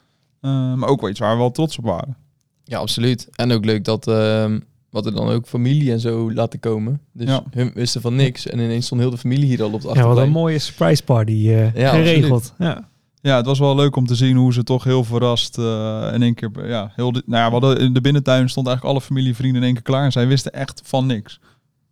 [0.40, 2.16] Eh, maar ook wel iets waar we wel trots op waren.
[2.64, 3.28] Ja, absoluut.
[3.32, 4.58] En ook leuk dat ehm
[4.90, 7.00] wat er dan ook familie en zo laten komen.
[7.12, 7.42] Dus Ja.
[7.50, 8.46] hun wisten van niks.
[8.46, 11.02] En ineens stond heel de familie hier al op de Ja, wat een mooie surprise
[11.04, 12.54] party eh, Ja, geregeld.
[12.58, 12.88] Ja.
[13.20, 16.22] Ja, het was wel leuk om te zien hoe ze toch heel verrast eh, in
[16.22, 16.50] één keer...
[16.68, 19.56] Ja, heel de, nou ja, we hadden in de binnentuin stond eigenlijk alle familie vrienden
[19.60, 20.04] in één keer klaar.
[20.04, 21.40] En zij wisten echt van niks.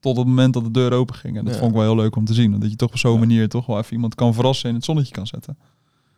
[0.03, 1.37] Tot het moment dat de deur open ging.
[1.37, 1.59] En dat Ja.
[1.59, 2.61] vond ik wel heel leuk om te zien.
[2.61, 3.19] Dat je toch op zo'n Ja.
[3.19, 5.57] manier toch wel even iemand kan verrassen en in het zonnetje kan zetten.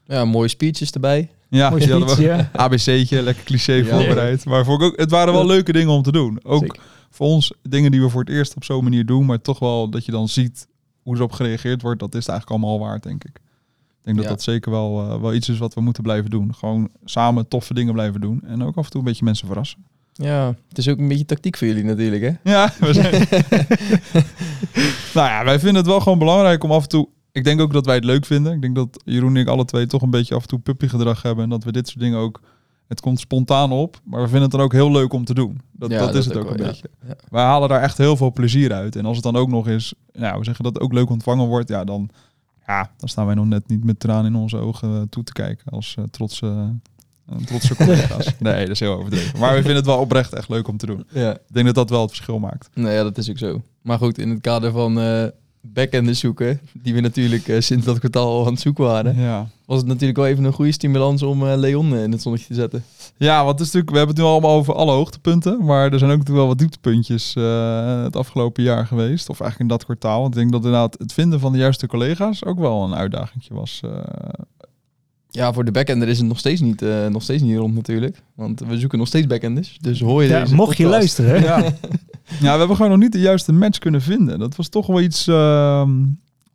[0.07, 1.31] Ja, mooie speeches erbij.
[1.49, 2.51] Ja, Mooi die hadden we- speech, ja.
[2.65, 3.85] ABC'tje, lekker cliché Ja.
[3.85, 4.45] voorbereid.
[4.45, 6.39] Maar vond ik ook, het waren wel leuke dingen om te doen.
[6.45, 6.81] Ook Zeker.
[7.11, 9.27] voor ons dingen die we voor het eerst op zo'n manier doen.
[9.27, 10.69] Maar toch wel dat je dan ziet
[11.03, 12.01] hoe erop gereageerd wordt.
[12.01, 13.37] Dat is het eigenlijk allemaal al waard, denk ik.
[13.37, 14.31] Ik denk dat Ja.
[14.31, 16.55] dat zeker wel, eh, wel iets is wat we moeten blijven doen.
[16.55, 18.41] Gewoon samen toffe dingen blijven doen.
[18.47, 19.85] En ook af en toe een beetje mensen verrassen.
[20.17, 22.51] Ja, het is ook een beetje tactiek voor jullie natuurlijk, hè?
[22.51, 23.13] Ja, we zijn...
[25.15, 27.09] nou ja, wij vinden het wel gewoon belangrijk om af en toe...
[27.33, 28.53] Ik denk ook dat wij het leuk vinden.
[28.53, 31.23] Ik denk dat Jeroen en ik alle twee toch een beetje af en toe puppygedrag
[31.23, 31.45] hebben.
[31.45, 32.41] En dat we dit soort dingen ook...
[32.87, 35.61] Het komt spontaan op, maar we vinden het dan ook heel leuk om te doen.
[35.73, 36.67] Dat, Ja, dat, dat is het ook een ja.
[36.67, 36.89] beetje.
[37.07, 37.15] Ja.
[37.29, 38.97] Wij halen daar echt heel veel plezier uit.
[38.97, 39.95] En als het dan ook nog eens...
[40.13, 41.69] Nou, we zeggen dat het ook leuk ontvangen wordt.
[41.69, 42.11] Ja, dan,
[42.67, 45.33] ja, dan staan wij nog net niet met tranen in onze ogen eh, toe te
[45.33, 45.73] kijken.
[45.73, 46.75] Als eh, trotse,
[47.29, 48.27] eh, trotse collega's.
[48.39, 49.39] nee, dat is heel overdreven.
[49.39, 51.07] Maar we vinden het wel oprecht echt leuk om te doen.
[51.13, 51.33] Ja.
[51.33, 52.69] Ik denk dat dat wel het verschil maakt.
[52.75, 53.63] Nou ja, dat is ook zo.
[53.83, 55.25] Maar goed, in het kader van eh
[55.67, 59.49] backenders zoeken, die we natuurlijk eh, sinds dat kwartaal al aan het zoeken waren, Ja.
[59.67, 62.55] was het natuurlijk wel even een goede stimulans om eh, Leon in het zonnetje te
[62.55, 62.85] zetten.
[63.17, 65.65] Ja, want het is natuurlijk, we hebben het nu allemaal over alle hoogtepunten.
[65.65, 69.29] Maar er zijn ook natuurlijk wel wat dieptepuntjes eh, het afgelopen jaar geweest.
[69.29, 70.21] Of eigenlijk in dat kwartaal.
[70.21, 73.45] Want ik denk dat inderdaad het vinden van de juiste collega's ook wel een uitdaging
[73.49, 73.81] was.
[75.35, 78.23] Ja, voor de backender is het nog steeds niet, eh, nog steeds niet rond natuurlijk.
[78.35, 79.79] Want we zoeken nog steeds backenders.
[79.81, 81.47] Dus hoor je Ja, deze mocht je luisteren, hè?
[81.47, 81.59] ja.
[82.45, 84.39] ja, we hebben gewoon nog niet de juiste match kunnen vinden.
[84.39, 86.05] Dat was toch wel iets ehm,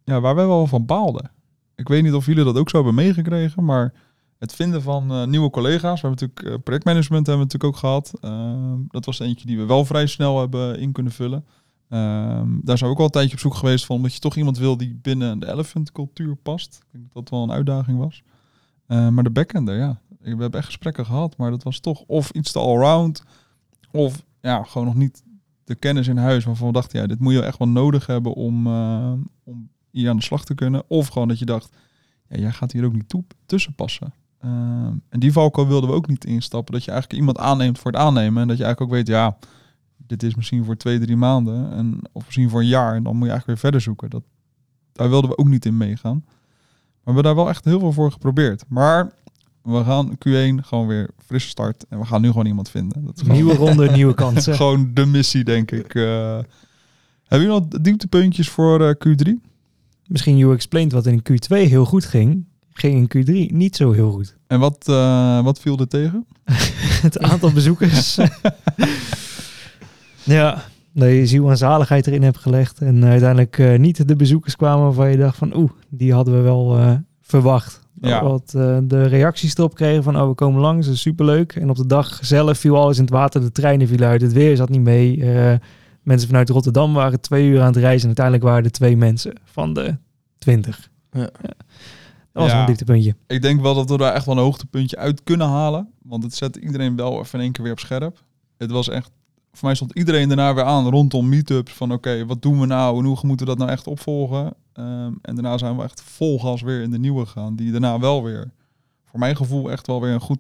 [0.04, 1.32] ja, waar wij wel van baalden.
[1.76, 3.94] Ik weet niet of jullie dat ook zo hebben meegekregen, maar
[4.38, 6.02] het vinden van eh, nieuwe collega's.
[6.02, 8.14] We hebben natuurlijk eh, projectmanagement hebben we natuurlijk ook gehad.
[8.22, 11.46] Ehm, dat was eentje die we wel vrij snel hebben in kunnen vullen.
[11.90, 14.36] Ehm, daar zijn we ook al een tijdje op zoek geweest van, omdat je toch
[14.36, 16.80] iemand wil die binnen de elephant cultuur past.
[16.82, 18.24] Ik denk dat dat wel een uitdaging was.
[18.90, 20.00] Eh, maar de backender, ja.
[20.20, 23.24] We hebben echt gesprekken gehad, maar dat was toch of iets te allround,
[23.92, 25.24] of ja, gewoon nog niet
[25.64, 28.34] de kennis in huis waarvan we dachten, ja, dit moet je echt wel nodig hebben
[28.34, 29.12] om, eh,
[29.44, 30.84] om hier aan de slag te kunnen.
[30.88, 31.76] Of gewoon dat je dacht,
[32.28, 34.14] ja, jij gaat hier ook niet toe, tussen passen.
[34.40, 36.74] Ehm, en die valkuil wilden we ook niet instappen.
[36.74, 38.42] Dat je eigenlijk iemand aanneemt voor het aannemen.
[38.42, 39.38] En dat je eigenlijk ook weet, ja,
[39.98, 41.72] dit is misschien voor twee, drie maanden.
[41.72, 42.96] En, of misschien voor een jaar.
[42.96, 44.10] En dan moet je eigenlijk weer verder zoeken.
[44.10, 44.24] Dat,
[44.92, 46.26] daar wilden we ook niet in meegaan.
[47.10, 48.64] We hebben daar wel echt heel veel voor geprobeerd.
[48.68, 49.12] Maar
[49.62, 51.86] we gaan Q1 gewoon weer frisse start.
[51.90, 53.06] En we gaan nu gewoon iemand vinden.
[53.06, 54.56] Dat is gewoon, Nieuwe ronde, nieuwe kansen.
[54.56, 55.96] gewoon de missie, denk ik.
[55.96, 56.40] Eh
[57.30, 59.32] hebben jullie nog dieptepuntjes voor eh, Q3?
[60.08, 64.12] Misschien you explained wat in Q2 heel goed ging, ging in Q3 niet zo heel
[64.12, 64.38] goed.
[64.48, 66.26] En wat, eh, wat viel er tegen?
[67.02, 68.18] Het aantal bezoekers.
[70.24, 72.80] ja, dat je ziel en zaligheid erin hebt gelegd.
[72.82, 76.42] En uiteindelijk eh, niet de bezoekers kwamen waarvan je dacht van oeh, die hadden we
[76.42, 77.88] wel eh, verwacht.
[78.02, 78.24] Ja.
[78.24, 81.56] Wat eh, de reacties erop kregen van oh, we komen langs, dat is superleuk.
[81.56, 84.34] En op de dag zelf viel alles in het water, de treinen vielen uit, het
[84.34, 85.34] weer zat niet mee.
[85.34, 85.58] Eh,
[86.04, 89.34] mensen vanuit Rotterdam waren twee uur aan het reizen en uiteindelijk waren er twee mensen
[89.44, 89.98] van de
[90.38, 90.90] twintig.
[91.12, 91.30] Ja.
[92.34, 92.60] Dat was Ja.
[92.60, 93.16] een dieptepuntje.
[93.28, 95.90] Ik denk wel dat we daar echt wel een hoogtepuntje uit kunnen halen.
[96.04, 98.24] Want het zet iedereen wel even in één keer weer op scherp.
[98.58, 99.12] Het was echt...
[99.52, 101.74] Voor mij stond iedereen daarna weer aan rondom meetups.
[101.74, 104.54] Van oké, wat doen we nou en hoe moeten we dat nou echt opvolgen?
[104.74, 107.56] Ehm, en daarna zijn we echt vol gas weer in de nieuwe gegaan.
[107.56, 108.52] Die daarna wel weer,
[109.06, 110.40] voor mijn gevoel, echt wel weer een goed...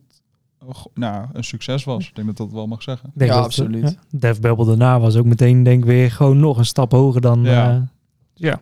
[0.94, 2.08] Nou, een succes was.
[2.08, 3.12] Ik denk dat dat wel mag zeggen.
[3.14, 3.98] Denk Ja, dat, absoluut.
[4.10, 7.22] Ja, Def Babel daarna was ook meteen denk ik weer gewoon nog een stap hoger
[7.22, 7.44] dan...
[7.44, 7.52] Ja.
[7.52, 7.90] Ja.
[8.34, 8.62] ja.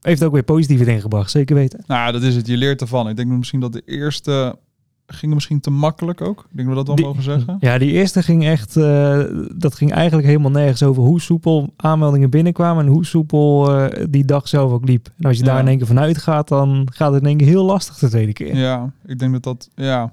[0.00, 1.84] Heeft ook weer positieve dingen gebracht, zeker weten.
[1.86, 2.46] Nou, dat is het.
[2.46, 3.08] Je leert ervan.
[3.08, 4.58] Ik denk misschien dat de eerste...
[5.06, 6.46] Ging misschien te makkelijk ook.
[6.50, 7.56] Ik denk dat we dat wel Die- mogen zeggen.
[7.60, 8.76] Ja, die eerste ging echt...
[8.76, 12.84] eh, dat ging eigenlijk helemaal nergens over hoe soepel aanmeldingen binnenkwamen...
[12.86, 15.08] en hoe soepel eh, die dag zelf ook liep.
[15.18, 17.46] En als je daar in één keer van uitgaat, dan gaat het in één keer
[17.46, 18.56] heel lastig de tweede keer.
[18.56, 20.12] Ja, ik denk dat dat, ja.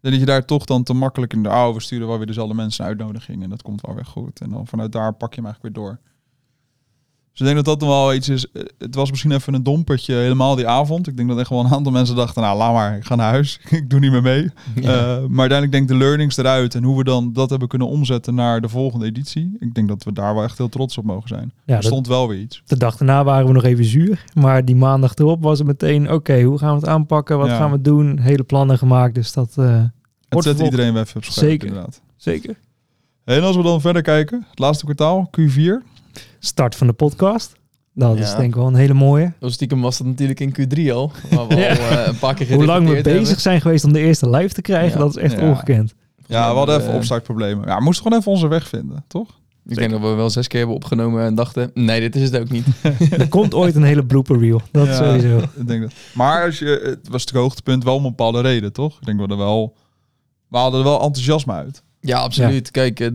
[0.00, 2.54] Dat je daar toch dan te makkelijk in de oude, we sturen wel weer dezelfde
[2.54, 4.40] mensen een uitnodiging en dat komt wel weer goed.
[4.40, 5.98] En dan vanuit daar pak je hem eigenlijk weer door.
[7.38, 8.50] Dus ik denk dat dat wel iets is.
[8.50, 11.06] eh, Het was misschien even een dompertje helemaal die avond.
[11.08, 13.30] Ik denk dat echt wel een aantal mensen dachten, nou laat maar, ik ga naar
[13.30, 13.60] huis.
[13.70, 14.50] ik doe niet meer mee.
[14.74, 14.82] Ja.
[14.82, 17.88] Eh, maar uiteindelijk denk ik de learnings eruit en hoe we dan dat hebben kunnen
[17.88, 19.56] omzetten naar de volgende editie.
[19.60, 21.52] Ik denk dat we daar wel echt heel trots op mogen zijn.
[21.64, 22.62] Ja, er dat- stond wel weer iets.
[22.66, 24.24] De dag daarna waren we nog even zuur.
[24.34, 26.12] Maar die maandag erop was het meteen...
[26.12, 27.38] oké, hoe gaan we het aanpakken?
[27.38, 27.56] Wat Ja.
[27.56, 28.18] gaan we doen?
[28.18, 29.14] Hele plannen gemaakt.
[29.14, 29.52] Dus dat...
[29.56, 29.90] eh, Het
[30.28, 31.66] Wordt zet iedereen weer even op scherp Zeker.
[31.68, 32.00] inderdaad.
[32.16, 32.56] zeker.
[33.24, 35.84] En als we dan verder kijken, het laatste kwartaal, Q4.
[36.38, 37.56] Start van de podcast.
[37.94, 39.32] Dat is denk ik wel een hele mooie.
[39.40, 41.12] Zo stiekem was dat natuurlijk in Q3 al.
[41.30, 41.68] Waar we Ja.
[41.68, 43.40] al eh, een paar keer Hoe lang we bezig hebben.
[43.40, 45.04] zijn geweest om de eerste live te krijgen, Ja.
[45.04, 45.48] dat is echt Ja.
[45.48, 45.94] ongekend.
[46.26, 47.66] Ja, we hadden even Eh, opstartproblemen.
[47.68, 49.36] Ja, we moesten gewoon even onze weg vinden, toch?
[49.66, 52.38] Ik denk dat we wel zes keer hebben opgenomen en dachten, nee, dit is het
[52.40, 52.66] ook niet.
[53.18, 54.60] Er komt ooit een hele blooper reel.
[54.70, 54.94] Dat Ja.
[54.94, 55.38] sowieso.
[55.38, 55.92] Ik denk dat.
[56.14, 58.96] Maar als je, het was het hoogtepunt wel om een bepaalde reden, toch?
[59.00, 59.76] Ik denk dat we er wel...
[60.48, 61.82] We hadden er wel enthousiasme uit.
[62.00, 62.70] Ja, absoluut.
[62.70, 63.08] Kijk, eh,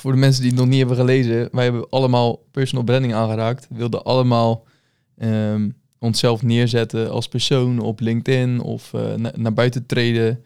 [0.00, 3.66] voor de mensen die het nog niet hebben gelezen, wij hebben allemaal personal branding aangeraakt.
[3.68, 4.64] We wilden allemaal
[5.18, 10.44] ehm, onszelf neerzetten als persoon op LinkedIn of eh, na- naar buiten treden.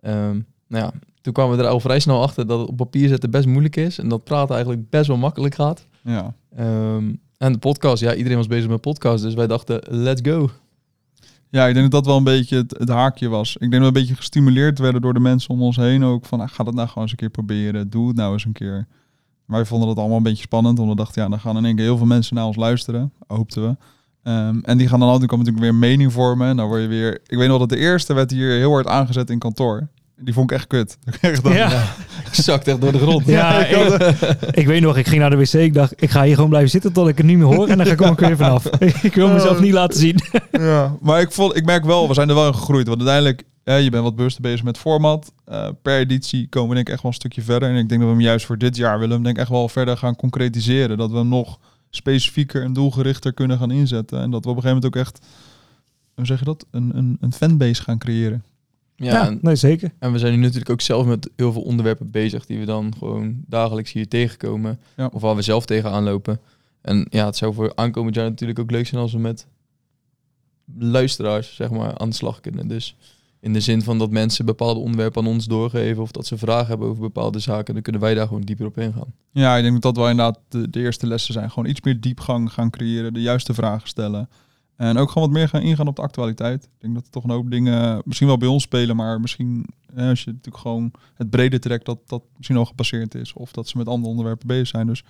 [0.00, 3.08] Ehm, nou ja, toen kwamen we er al vrij snel achter dat het op papier
[3.08, 5.84] zetten best moeilijk is en dat praten eigenlijk best wel makkelijk gaat.
[6.02, 6.34] Ja.
[6.56, 10.50] Ehm, en de podcast, ja, iedereen was bezig met podcast, dus wij dachten, let's go.
[11.50, 13.54] Ja, ik denk dat dat wel een beetje het, haakje was.
[13.54, 16.26] Ik denk dat we een beetje gestimuleerd werden door de mensen om ons heen ook.
[16.26, 17.90] Van, ah, ga dat nou gewoon eens een keer proberen.
[17.90, 18.86] Doe het nou eens een keer.
[19.46, 20.78] Wij vonden dat allemaal een beetje spannend.
[20.78, 23.12] Omdat we dachten, ja, dan gaan in één keer heel veel mensen naar ons luisteren.
[23.26, 23.76] Hoopten we.
[24.22, 26.48] Ehm, en die gaan dan altijd natuurlijk weer mening vormen.
[26.48, 27.20] En dan word je weer...
[27.26, 29.88] Ik weet nog dat de eerste werd hier heel hard aangezet in kantoor.
[30.22, 30.98] Die vond ik echt kut.
[31.20, 31.94] Ik dacht, Ja.
[32.26, 33.26] Ik zakt echt door de grond.
[33.26, 33.76] Ja, ik,
[34.50, 35.52] ik weet nog, ik ging naar de wc.
[35.52, 37.68] Ik dacht, ik ga hier gewoon blijven zitten tot ik het niet meer hoor.
[37.68, 38.66] En dan kom ik er weer vanaf.
[39.02, 40.18] ik wil mezelf niet laten zien.
[40.52, 42.86] Ja, maar ik, vond, ik merk wel, we zijn er wel in gegroeid.
[42.86, 43.42] Want uiteindelijk,
[43.84, 45.32] je bent wat bewuster bezig met format.
[45.44, 47.68] Eh, per editie komen we denk ik echt wel een stukje verder.
[47.68, 49.50] En ik denk dat we hem juist voor dit jaar willen hem denk ik echt
[49.50, 50.98] wel verder gaan concretiseren.
[50.98, 51.58] Dat we hem nog
[51.90, 54.20] specifieker en doelgerichter kunnen gaan inzetten.
[54.20, 55.26] En dat we op een gegeven moment ook echt,
[56.14, 58.42] hoe zeg je dat, een, een, een fanbase gaan creëren.
[59.00, 59.92] Ja, Ja, en, nee, zeker.
[59.98, 62.94] en we zijn nu natuurlijk ook zelf met heel veel onderwerpen bezig die we dan
[62.98, 64.80] gewoon dagelijks hier tegenkomen.
[64.96, 65.10] Ja.
[65.12, 66.40] Of waar we zelf tegenaan lopen.
[66.80, 69.46] En ja, het zou voor aankomend jaar natuurlijk ook leuk zijn als we met
[70.78, 72.68] luisteraars zeg maar, aan de slag kunnen.
[72.68, 72.96] Dus
[73.40, 76.66] in de zin van dat mensen bepaalde onderwerpen aan ons doorgeven of dat ze vragen
[76.66, 79.14] hebben over bepaalde zaken, dan kunnen wij daar gewoon dieper op ingaan.
[79.30, 81.50] Ja, ik denk dat dat wel inderdaad de, de eerste lessen zijn.
[81.50, 84.28] Gewoon iets meer diepgang gaan creëren, de juiste vragen stellen.
[84.80, 86.64] En ook gewoon wat meer gaan ingaan op de actualiteit.
[86.64, 89.66] Ik denk dat er toch een hoop dingen misschien wel bij ons spelen, maar misschien
[89.94, 93.32] hè, als je natuurlijk gewoon het brede trekt, dat dat misschien al gepasseerd is.
[93.32, 94.86] Of dat ze met andere onderwerpen bezig zijn.
[94.86, 95.04] Dus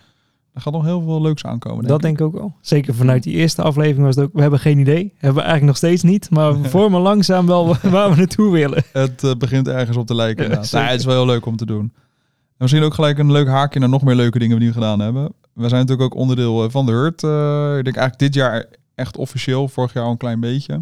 [0.53, 1.79] er gaat nog heel veel leuks aankomen.
[1.79, 2.03] Denk Dat ik.
[2.03, 2.55] denk ik ook wel.
[2.61, 5.13] Zeker vanuit die eerste aflevering was het ook, we hebben geen idee.
[5.13, 6.31] Hebben we eigenlijk nog steeds niet.
[6.31, 8.83] Maar we vormen langzaam wel waar we naartoe willen.
[8.93, 10.49] Het eh, begint ergens op te lijken.
[10.71, 11.81] Ja, het is wel heel leuk om te doen.
[11.81, 14.81] En misschien ook gelijk een leuk haakje naar nog meer leuke dingen die we nu
[14.81, 15.33] gedaan hebben.
[15.53, 17.23] We zijn natuurlijk ook onderdeel eh, van de Hurt.
[17.23, 18.67] eh, ik denk eigenlijk dit jaar
[19.01, 19.69] echt officieel.
[19.69, 20.75] Vorig jaar al een klein beetje.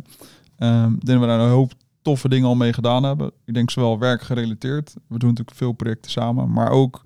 [0.98, 3.31] Ik denk we daar een hoop toffe dingen al mee gedaan hebben.
[3.44, 4.94] Ik denk zowel werkgerelateerd.
[5.07, 6.52] We doen natuurlijk veel projecten samen.
[6.52, 7.02] Maar ook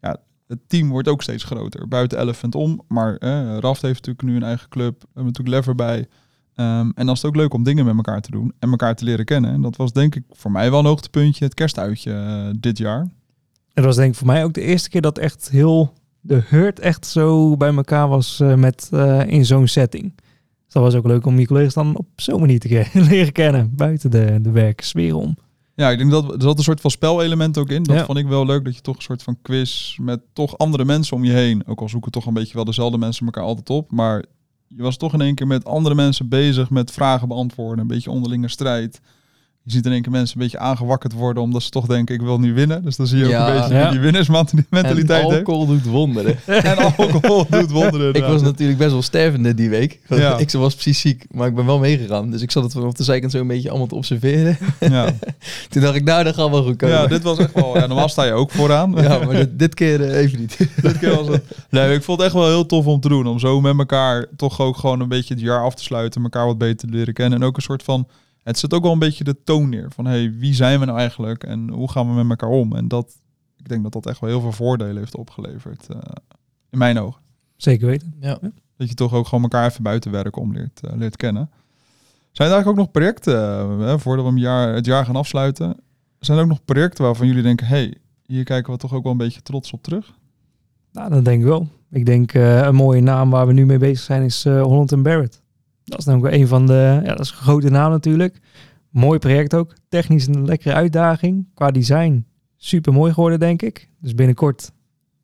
[0.00, 1.88] ja, het team wordt ook steeds groter.
[1.88, 2.82] Buiten Elephant om.
[2.88, 5.00] Maar eh, Raft heeft natuurlijk nu een eigen club.
[5.00, 6.06] We hebben natuurlijk Lever bij.
[6.54, 8.94] Ehm, en dan is het ook leuk om dingen met elkaar te doen en elkaar
[8.94, 9.52] te leren kennen.
[9.52, 13.00] En dat was denk ik voor mij wel een hoogtepuntje, het kerstuitje eh, dit jaar.
[13.00, 13.10] En
[13.82, 16.80] dat was denk ik voor mij ook de eerste keer dat echt heel de hurt
[16.80, 20.12] echt zo bij elkaar was eh, met, eh, in zo'n setting.
[20.76, 23.74] Dat was ook leuk om je collega's dan op zo'n manier te leren kennen.
[23.76, 25.36] Buiten de, de werksfeer om.
[25.74, 27.82] Ja, ik denk dat er zat een soort van spelelement ook in.
[27.82, 28.04] Dat Ja.
[28.04, 31.16] vond ik wel leuk, dat je toch een soort van quiz met toch andere mensen
[31.16, 31.66] om je heen.
[31.66, 33.90] Ook al zoeken toch een beetje wel dezelfde mensen elkaar altijd op.
[33.92, 34.24] Maar
[34.68, 37.78] je was toch in één keer met andere mensen bezig met vragen beantwoorden.
[37.78, 39.00] Een beetje onderlinge strijd.
[39.68, 42.20] Je ziet in één keer mensen een beetje aangewakkerd worden omdat ze toch denken ik
[42.20, 42.84] wil nu winnen.
[42.84, 43.48] Dus dan zie je ook Ja.
[43.54, 43.90] een beetje Ja.
[43.90, 44.84] die winnersmentaliteit
[45.24, 45.36] en heeft.
[45.46, 46.36] alcohol doet wonderen.
[46.46, 48.14] En alcohol doet wonderen.
[48.14, 50.00] ik was natuurlijk best wel stervende die week.
[50.08, 50.38] Ja.
[50.38, 52.30] Ik was precies ziek, maar ik ben wel meegegaan.
[52.30, 54.58] Dus ik zat het vanaf de zijkant zo een beetje allemaal te observeren.
[54.80, 55.04] Ja.
[55.70, 56.96] Toen dacht ik, nou, dat gaat wel goed komen.
[56.96, 57.78] ja, dit was echt wel...
[57.78, 58.92] Ja, normaal sta je ook vooraan.
[58.96, 60.56] Ja, maar dit, dit keer eh, even niet.
[60.82, 61.42] Dit keer was het.
[61.70, 63.26] Nee, ik vond het echt wel heel tof om te doen.
[63.26, 66.22] Om zo met elkaar toch ook gewoon een beetje het jaar af te sluiten.
[66.22, 67.40] Elkaar wat beter te leren kennen.
[67.40, 68.06] En ook een soort van.
[68.46, 69.90] Het zet ook wel een beetje de toon neer.
[69.94, 71.44] Van hey, wie zijn we nou eigenlijk?
[71.44, 72.72] En hoe gaan we met elkaar om?
[72.76, 73.16] En dat.
[73.56, 75.86] Ik denk dat dat echt wel heel veel voordelen heeft opgeleverd.
[75.88, 75.98] eh,
[76.70, 77.20] in mijn ogen.
[77.56, 78.14] Zeker weten.
[78.20, 78.38] Ja.
[78.76, 81.50] Dat je toch ook gewoon elkaar even buiten werken om leert, eh, leert kennen.
[82.32, 85.16] Zijn er eigenlijk ook nog projecten, eh, hè, voordat we hem jaar, het jaar gaan
[85.16, 85.76] afsluiten.
[86.18, 87.94] Zijn er ook nog projecten waarvan jullie denken, hey,
[88.26, 90.14] hier kijken we toch ook wel een beetje trots op terug?
[90.92, 91.68] Nou, dat denk ik wel.
[91.90, 94.92] Ik denk eh, een mooie naam waar we nu mee bezig zijn is eh, Holland
[94.92, 95.42] and Barrett.
[95.86, 98.38] Dat is wel een van de, ja, dat is een grote naam natuurlijk.
[98.90, 99.72] Mooi project ook.
[99.88, 101.46] Technisch een lekkere uitdaging.
[101.54, 103.88] Qua design super mooi geworden, denk ik.
[104.00, 104.72] Dus binnenkort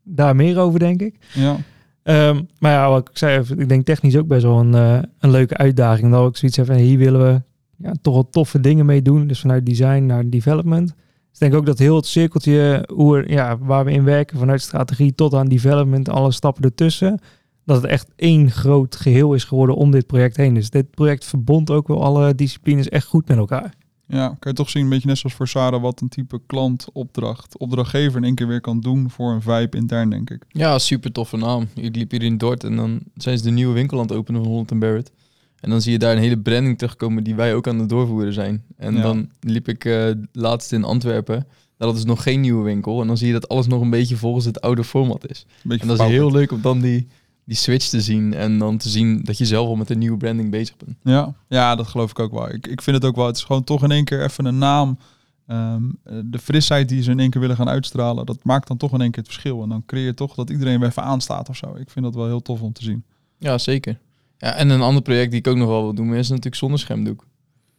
[0.03, 1.17] daar meer over, denk ik.
[1.35, 1.57] Ja.
[2.03, 5.31] Ehm, maar ja, wat ik zei, ik denk technisch ook best wel een, eh, een
[5.31, 6.13] leuke uitdaging.
[6.13, 7.43] Dat ik zoiets heb van hier willen we
[7.77, 9.27] ja, toch wel toffe dingen mee doen.
[9.27, 10.89] Dus vanuit design naar development.
[10.89, 10.95] Dus
[11.33, 15.15] ik denk ook dat heel het cirkeltje hoe ja, waar we in werken, vanuit strategie
[15.15, 17.21] tot aan development, alle stappen ertussen,
[17.65, 20.55] dat het echt één groot geheel is geworden om dit project heen.
[20.55, 23.75] Dus dit project verbond ook wel alle disciplines echt goed met elkaar.
[24.07, 26.87] Ja, kan je toch zien, een beetje net zoals voor Sarah, wat een type klant,
[26.93, 30.45] opdracht, opdrachtgever in één keer weer kan doen voor een vibe intern, denk ik.
[30.49, 31.69] Ja, super toffe naam.
[31.75, 34.41] Ik liep hier in Dort en dan zijn ze de nieuwe winkel aan het openen
[34.41, 35.13] van Holland Barrett.
[35.61, 38.33] En dan zie je daar een hele branding terugkomen die wij ook aan het doorvoeren
[38.33, 38.63] zijn.
[38.77, 39.03] En Ja.
[39.03, 41.37] dan liep ik eh, laatst in Antwerpen.
[41.77, 43.01] Daar hadden ze nog geen nieuwe winkel.
[43.01, 45.47] En dan zie je dat alles nog een beetje volgens het oude format is.
[45.63, 47.07] Beetje En dat is heel leuk om dan die,
[47.45, 48.35] die switch te zien.
[48.35, 50.97] En dan te zien dat je zelf al met een nieuwe branding bezig bent.
[51.03, 52.49] Ja, ja, dat geloof ik ook wel.
[52.55, 53.27] Ik, ik vind het ook wel.
[53.27, 54.99] Het is gewoon toch in één keer even een naam.
[55.47, 58.77] Ehm, eh, de frisheid die ze in één keer willen gaan uitstralen, dat maakt dan
[58.77, 59.63] toch in één keer het verschil.
[59.63, 61.75] En dan creëer je toch dat iedereen weer even aanstaat of zo.
[61.77, 63.05] Ik vind dat wel heel tof om te zien.
[63.39, 63.99] Ja, zeker.
[64.39, 67.25] Ja, en een ander project die ik ook nog wel wil doen is natuurlijk zonneschermdoek.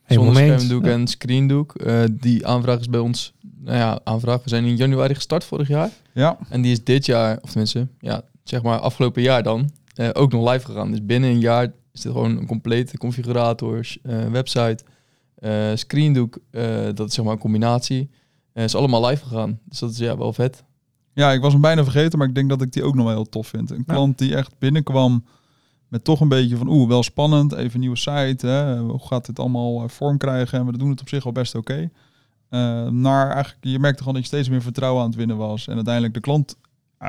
[0.03, 0.49] Helemaal mee eens.
[0.51, 0.97] Zonneschermdoek Ja.
[0.97, 1.75] en screendoek.
[1.75, 4.43] Eh, die aanvraag is bij ons, nou ja, aanvraag.
[4.43, 5.89] We zijn in januari gestart vorig jaar.
[6.13, 10.09] Ja, En die is dit jaar, of tenminste, ja, zeg maar afgelopen jaar dan, eh,
[10.13, 10.91] ook nog live gegaan.
[10.91, 14.83] Dus binnen een jaar is dit gewoon een complete configurator, eh, website,
[15.35, 16.37] eh, screendoek,
[16.93, 18.09] dat is zeg maar een combinatie.
[18.53, 19.59] Is allemaal live gegaan.
[19.65, 20.63] Dus dat is ja wel vet.
[21.13, 23.13] ja, ik was hem bijna vergeten, maar ik denk dat ik die ook nog wel
[23.13, 23.71] heel tof vind.
[23.71, 23.93] Een Ja.
[23.93, 25.25] klant die echt binnenkwam
[25.87, 27.53] met toch een beetje van, oeh, wel spannend.
[27.53, 28.47] Even een nieuwe site.
[28.47, 28.79] Hè?
[28.79, 30.59] Hoe gaat dit allemaal vorm krijgen?
[30.59, 31.89] En we doen het op zich al best oké.
[32.49, 35.67] Eh, naar eigenlijk, je merkte gewoon dat je steeds meer vertrouwen aan het winnen was.
[35.67, 36.57] En uiteindelijk de klant,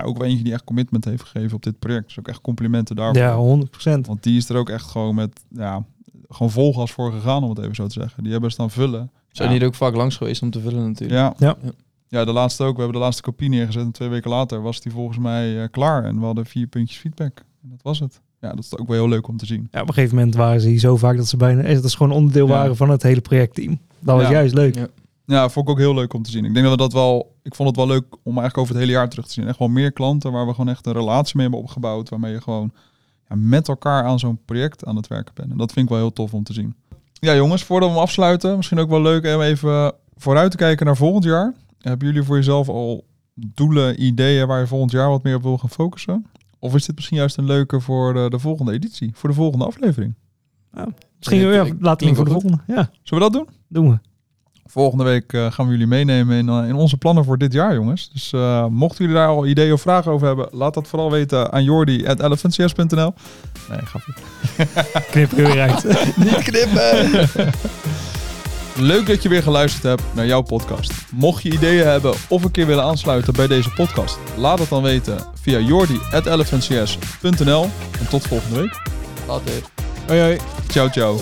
[0.03, 2.07] ook wel eentje die echt commitment heeft gegeven op dit project.
[2.07, 3.23] Dus ook echt complimenten daarvoor.
[3.23, 3.59] Ja,
[3.99, 4.01] 100%.
[4.01, 5.85] Want die is er ook echt gewoon met, ja,
[6.29, 8.23] gewoon vol gas voor gegaan, om het even zo te zeggen.
[8.23, 9.11] Die hebben staan vullen.
[9.33, 9.57] Zijn ja.
[9.59, 11.21] hier ook vaak langs geweest om te vullen natuurlijk.
[11.21, 11.35] Ja.
[11.39, 11.57] Ja.
[12.09, 12.25] Ja.
[12.25, 12.75] De laatste ook.
[12.77, 15.69] We hebben de laatste kopie neergezet en twee weken later was die volgens mij eh,
[15.71, 16.05] klaar.
[16.05, 17.39] En we hadden vier puntjes feedback.
[17.63, 18.21] En dat was het.
[18.41, 19.69] Ja, dat is ook wel heel leuk om te zien.
[19.71, 21.63] Ja, op een gegeven moment waren ze hier zo vaak dat ze bijna...
[21.75, 22.53] Dat is gewoon onderdeel Ja.
[22.53, 23.79] waren van het hele projectteam.
[24.01, 24.31] Dat was Ja.
[24.33, 24.89] juist leuk.
[25.27, 25.49] Ja.
[25.49, 26.45] Vond ik ook heel leuk om te zien.
[26.45, 27.35] Ik denk dat we dat wel...
[27.43, 29.47] Ik vond het wel leuk om eigenlijk over het hele jaar terug te zien.
[29.49, 32.09] Echt wel meer klanten waar we gewoon echt een relatie mee hebben opgebouwd.
[32.09, 32.73] Waarmee je gewoon
[33.29, 35.51] ja, met elkaar aan zo'n project aan het werken bent.
[35.51, 36.75] En dat vind ik wel heel tof om te zien.
[37.13, 38.57] Ja jongens, voordat we hem afsluiten.
[38.57, 41.55] Misschien ook wel leuk om even vooruit te kijken naar volgend jaar.
[41.81, 45.59] Hebben jullie voor jezelf al doelen, ideeën waar je volgend jaar wat meer op wil
[45.59, 46.27] gaan focussen?
[46.59, 49.11] Of is dit misschien juist een leuke voor de, de volgende editie?
[49.15, 50.15] Voor de volgende aflevering?
[51.19, 52.59] Misschien klinkt- laten we voor de volgende.
[52.67, 53.49] Ja, Zullen we dat doen?
[53.69, 53.99] doen we.
[54.67, 57.75] Volgende week eh, gaan we jullie meenemen in, eh, in onze plannen voor dit jaar,
[57.75, 58.11] jongens.
[58.13, 61.53] Dus eh, mochten jullie daar al ideeën of vragen over hebben, laat dat vooral weten
[61.53, 63.15] aan jordi.elephantcs.nl.
[63.71, 64.13] Nee, grapje.
[65.11, 65.85] Knip er weer uit.
[66.17, 67.29] Niet knippen!
[68.77, 70.93] Leuk dat je weer geluisterd hebt naar jouw podcast.
[71.11, 74.83] Mocht je ideeën hebben of een keer willen aansluiten bij deze podcast, laat het dan
[74.83, 77.63] weten via jordi.elephantcs.nl.
[78.01, 78.83] En tot volgende week.
[79.27, 79.53] Later.
[80.07, 80.39] hoi hoi.
[80.69, 81.17] Ciao, ciao.